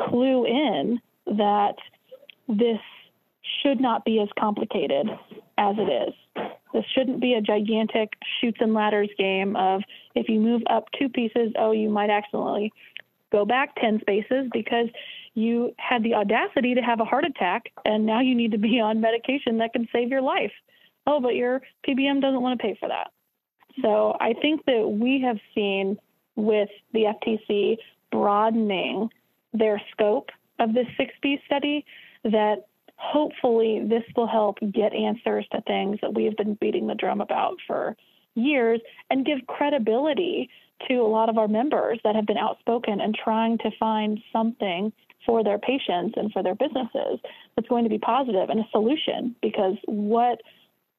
clue 0.00 0.44
in 0.44 1.00
that 1.26 1.74
this 2.48 2.80
should 3.62 3.80
not 3.80 4.04
be 4.04 4.20
as 4.20 4.28
complicated 4.38 5.08
as 5.58 5.76
it 5.78 6.08
is. 6.08 6.14
This 6.72 6.84
shouldn't 6.94 7.20
be 7.20 7.34
a 7.34 7.40
gigantic 7.40 8.12
Chutes 8.40 8.58
and 8.60 8.74
Ladders 8.74 9.08
game 9.16 9.56
of 9.56 9.82
if 10.14 10.28
you 10.28 10.40
move 10.40 10.62
up 10.68 10.86
two 10.98 11.08
pieces, 11.08 11.52
oh, 11.58 11.72
you 11.72 11.88
might 11.88 12.10
accidentally 12.10 12.72
go 13.30 13.44
back 13.44 13.74
10 13.80 14.00
spaces 14.00 14.48
because 14.52 14.88
you 15.34 15.74
had 15.78 16.02
the 16.02 16.14
audacity 16.14 16.74
to 16.74 16.80
have 16.80 17.00
a 17.00 17.04
heart 17.04 17.24
attack 17.24 17.64
and 17.84 18.06
now 18.06 18.20
you 18.20 18.34
need 18.34 18.52
to 18.52 18.58
be 18.58 18.80
on 18.84 19.00
medication 19.00 19.58
that 19.58 19.72
can 19.72 19.88
save 19.92 20.08
your 20.08 20.22
life. 20.22 20.52
Oh, 21.06 21.20
but 21.20 21.34
your 21.34 21.62
PBM 21.86 22.20
doesn't 22.20 22.42
want 22.42 22.58
to 22.58 22.62
pay 22.62 22.76
for 22.78 22.88
that. 22.88 23.10
So 23.82 24.16
I 24.20 24.34
think 24.40 24.64
that 24.66 24.86
we 24.86 25.22
have 25.22 25.38
seen 25.54 25.96
with 26.36 26.68
the 26.92 27.04
FTC 27.22 27.76
broadening 28.10 29.08
their 29.52 29.80
scope 29.92 30.30
of 30.58 30.74
this 30.74 30.86
6B 30.98 31.44
study 31.46 31.84
that 32.24 32.66
hopefully 32.96 33.82
this 33.88 34.02
will 34.16 34.26
help 34.26 34.58
get 34.72 34.92
answers 34.92 35.46
to 35.52 35.60
things 35.62 35.98
that 36.02 36.12
we 36.12 36.24
have 36.24 36.36
been 36.36 36.54
beating 36.54 36.86
the 36.86 36.94
drum 36.94 37.20
about 37.20 37.56
for 37.66 37.96
years 38.34 38.80
and 39.10 39.24
give 39.24 39.38
credibility 39.46 40.50
to 40.88 40.96
a 40.96 41.08
lot 41.08 41.28
of 41.28 41.38
our 41.38 41.48
members 41.48 41.98
that 42.04 42.14
have 42.14 42.26
been 42.26 42.38
outspoken 42.38 43.00
and 43.00 43.14
trying 43.14 43.58
to 43.58 43.70
find 43.78 44.20
something 44.32 44.92
for 45.26 45.42
their 45.42 45.58
patients 45.58 46.14
and 46.16 46.32
for 46.32 46.42
their 46.42 46.54
businesses 46.54 47.18
that's 47.56 47.68
going 47.68 47.84
to 47.84 47.90
be 47.90 47.98
positive 47.98 48.50
and 48.50 48.60
a 48.60 48.68
solution 48.70 49.34
because 49.42 49.74
what 49.86 50.40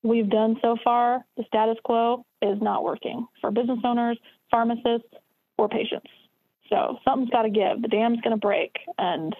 we've 0.03 0.29
done 0.29 0.57
so 0.61 0.77
far, 0.83 1.25
the 1.37 1.43
status 1.47 1.77
quo, 1.83 2.25
is 2.41 2.61
not 2.61 2.83
working 2.83 3.27
for 3.41 3.51
business 3.51 3.79
owners, 3.83 4.17
pharmacists, 4.51 5.13
or 5.57 5.67
patients. 5.67 6.09
So 6.69 6.99
something's 7.03 7.31
got 7.31 7.43
to 7.43 7.49
give. 7.49 7.81
The 7.81 7.87
dam's 7.87 8.21
going 8.21 8.35
to 8.35 8.39
break. 8.39 8.75
And 8.97 9.35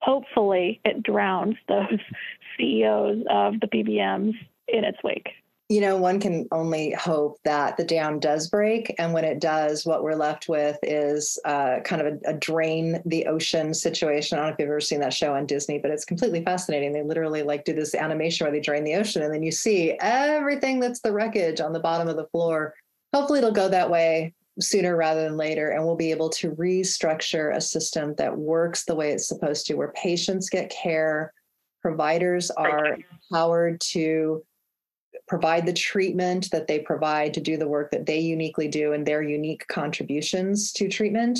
hopefully 0.00 0.80
it 0.84 1.02
drowns 1.02 1.56
those 1.68 1.98
CEOs 2.58 3.24
of 3.30 3.60
the 3.60 3.66
PBMs 3.66 4.34
in 4.68 4.84
its 4.84 4.98
wake. 5.02 5.28
You 5.68 5.80
know, 5.80 5.96
one 5.96 6.20
can 6.20 6.46
only 6.52 6.92
hope 6.92 7.40
that 7.44 7.76
the 7.76 7.82
dam 7.82 8.20
does 8.20 8.48
break. 8.48 8.94
And 8.98 9.12
when 9.12 9.24
it 9.24 9.40
does, 9.40 9.84
what 9.84 10.04
we're 10.04 10.14
left 10.14 10.48
with 10.48 10.78
is 10.84 11.40
uh, 11.44 11.80
kind 11.80 12.00
of 12.00 12.06
a, 12.06 12.30
a, 12.30 12.34
drain 12.34 13.02
the 13.04 13.26
ocean 13.26 13.74
situation. 13.74 14.38
I 14.38 14.42
don't 14.42 14.50
know 14.50 14.52
if 14.54 14.60
you've 14.60 14.68
ever 14.68 14.80
seen 14.80 15.00
that 15.00 15.12
show 15.12 15.34
on 15.34 15.44
Disney, 15.44 15.78
but 15.78 15.90
it's 15.90 16.04
completely 16.04 16.44
fascinating. 16.44 16.92
They 16.92 17.02
literally 17.02 17.42
like 17.42 17.64
do 17.64 17.72
this 17.72 17.96
animation 17.96 18.44
where 18.44 18.52
they 18.52 18.60
drain 18.60 18.84
the 18.84 18.94
ocean 18.94 19.22
and 19.22 19.34
then 19.34 19.42
you 19.42 19.50
see 19.50 19.98
everything 20.00 20.78
that's 20.78 21.00
the 21.00 21.12
wreckage 21.12 21.60
on 21.60 21.72
the 21.72 21.80
bottom 21.80 22.06
of 22.06 22.14
the 22.14 22.28
floor. 22.28 22.74
Hopefully 23.12 23.40
it'll 23.40 23.50
go 23.50 23.68
that 23.68 23.90
way 23.90 24.34
sooner 24.60 24.96
rather 24.96 25.24
than 25.24 25.36
later 25.36 25.70
and 25.70 25.84
we'll 25.84 25.96
be 25.96 26.12
able 26.12 26.30
to 26.30 26.52
restructure 26.52 27.54
a 27.54 27.60
system 27.60 28.14
that 28.18 28.38
works 28.38 28.84
the 28.84 28.94
way 28.94 29.10
it's 29.10 29.26
supposed 29.26 29.66
to 29.66 29.74
where 29.74 29.92
patients 29.96 30.48
get 30.48 30.70
care 30.70 31.32
providers 31.82 32.50
are 32.52 32.96
empowered 33.30 33.80
to 33.80 34.42
provide 35.28 35.66
the 35.66 35.72
treatment 35.72 36.50
that 36.50 36.66
they 36.66 36.78
provide 36.78 37.34
to 37.34 37.40
do 37.40 37.56
the 37.56 37.68
work 37.68 37.90
that 37.90 38.06
they 38.06 38.18
uniquely 38.18 38.68
do 38.68 38.92
and 38.92 39.06
their 39.06 39.22
unique 39.22 39.66
contributions 39.68 40.72
to 40.72 40.88
treatment 40.88 41.38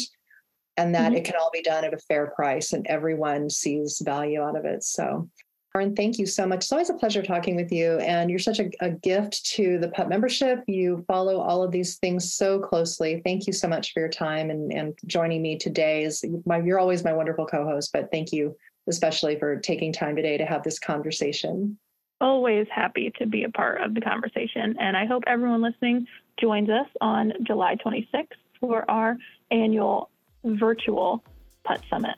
and 0.77 0.95
that 0.95 1.09
mm-hmm. 1.09 1.17
it 1.17 1.25
can 1.25 1.35
all 1.41 1.51
be 1.53 1.63
done 1.63 1.85
at 1.85 1.95
a 1.95 1.99
fair 1.99 2.33
price 2.37 2.73
and 2.73 2.87
everyone 2.87 3.49
sees 3.49 4.01
value 4.05 4.43
out 4.43 4.57
of 4.57 4.65
it 4.65 4.83
so 4.83 5.29
Lauren, 5.75 5.95
thank 5.95 6.19
you 6.19 6.25
so 6.25 6.47
much. 6.47 6.61
It's 6.61 6.73
always 6.73 6.89
a 6.89 6.95
pleasure 6.95 7.23
talking 7.23 7.55
with 7.55 7.71
you. 7.71 7.99
And 7.99 8.31
you're 8.31 8.39
such 8.39 8.61
a, 8.61 8.71
a, 8.81 8.89
gift 8.89 9.45
to 9.57 9.77
the 9.77 9.89
PUTT 9.89 10.09
membership. 10.09 10.65
You 10.67 11.05
follow 11.07 11.39
all 11.39 11.63
of 11.63 11.71
these 11.71 11.97
things 11.97 12.33
so 12.33 12.59
closely. 12.59 13.21
Thank 13.27 13.47
you 13.47 13.53
so 13.53 13.69
much 13.69 13.93
for 13.93 14.01
your 14.01 14.09
time 14.09 14.49
and, 14.49 14.73
and 14.73 14.95
joining 15.05 15.43
me 15.43 15.59
today. 15.59 16.05
Is 16.05 16.25
my, 16.47 16.63
You're 16.63 16.79
always 16.79 17.05
my 17.05 17.13
wonderful 17.13 17.45
co 17.45 17.67
host, 17.67 17.91
but 17.93 18.09
thank 18.11 18.33
you 18.33 18.57
especially 18.89 19.39
for 19.39 19.57
taking 19.57 19.93
time 19.93 20.17
today 20.17 20.37
to 20.37 20.45
have 20.45 20.63
this 20.63 20.79
conversation. 20.79 21.79
Always 22.21 22.67
happy 22.75 23.13
to 23.19 23.27
be 23.27 23.45
a 23.45 23.51
part 23.51 23.81
of 23.83 23.95
the 23.95 24.01
conversation. 24.01 24.77
And 24.81 24.97
I 24.97 25.05
hope 25.05 25.23
everyone 25.27 25.63
listening 25.63 26.07
joins 26.41 26.71
us 26.71 26.89
on 27.01 27.33
July 27.43 27.77
26th 27.85 28.29
for 28.61 28.91
our 28.91 29.19
annual 29.51 30.11
virtual 30.45 31.23
PUTT 31.65 31.83
Summit. 31.91 32.17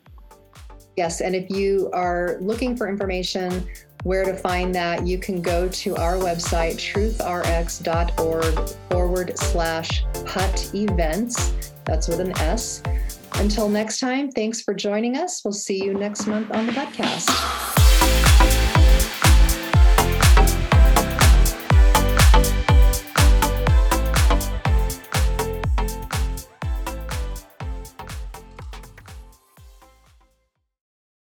Yes, 0.97 1.21
and 1.21 1.35
if 1.35 1.49
you 1.51 1.91
are 1.93 2.39
looking 2.41 2.77
for 2.77 2.89
information 2.89 3.69
where 4.03 4.25
to 4.25 4.35
find 4.35 4.75
that, 4.75 5.07
you 5.07 5.19
can 5.19 5.43
go 5.43 5.69
to 5.69 5.97
our 5.97 6.15
website, 6.15 6.75
truthrx.org 6.75 8.69
forward 8.91 9.39
slash 9.39 10.05
putt 10.25 10.71
events. 10.75 11.53
That's 11.85 12.09
with 12.09 12.21
an 12.21 12.37
S. 12.39 12.83
Until 13.35 13.69
next 13.69 14.01
time, 14.01 14.31
thanks 14.31 14.61
for 14.61 14.75
joining 14.75 15.17
us. 15.17 15.45
We'll 15.45 15.53
see 15.53 15.85
you 15.85 15.95
next 15.95 16.27
month 16.27 16.51
on 16.51 16.67
the 16.67 16.73
podcast. 16.73 17.78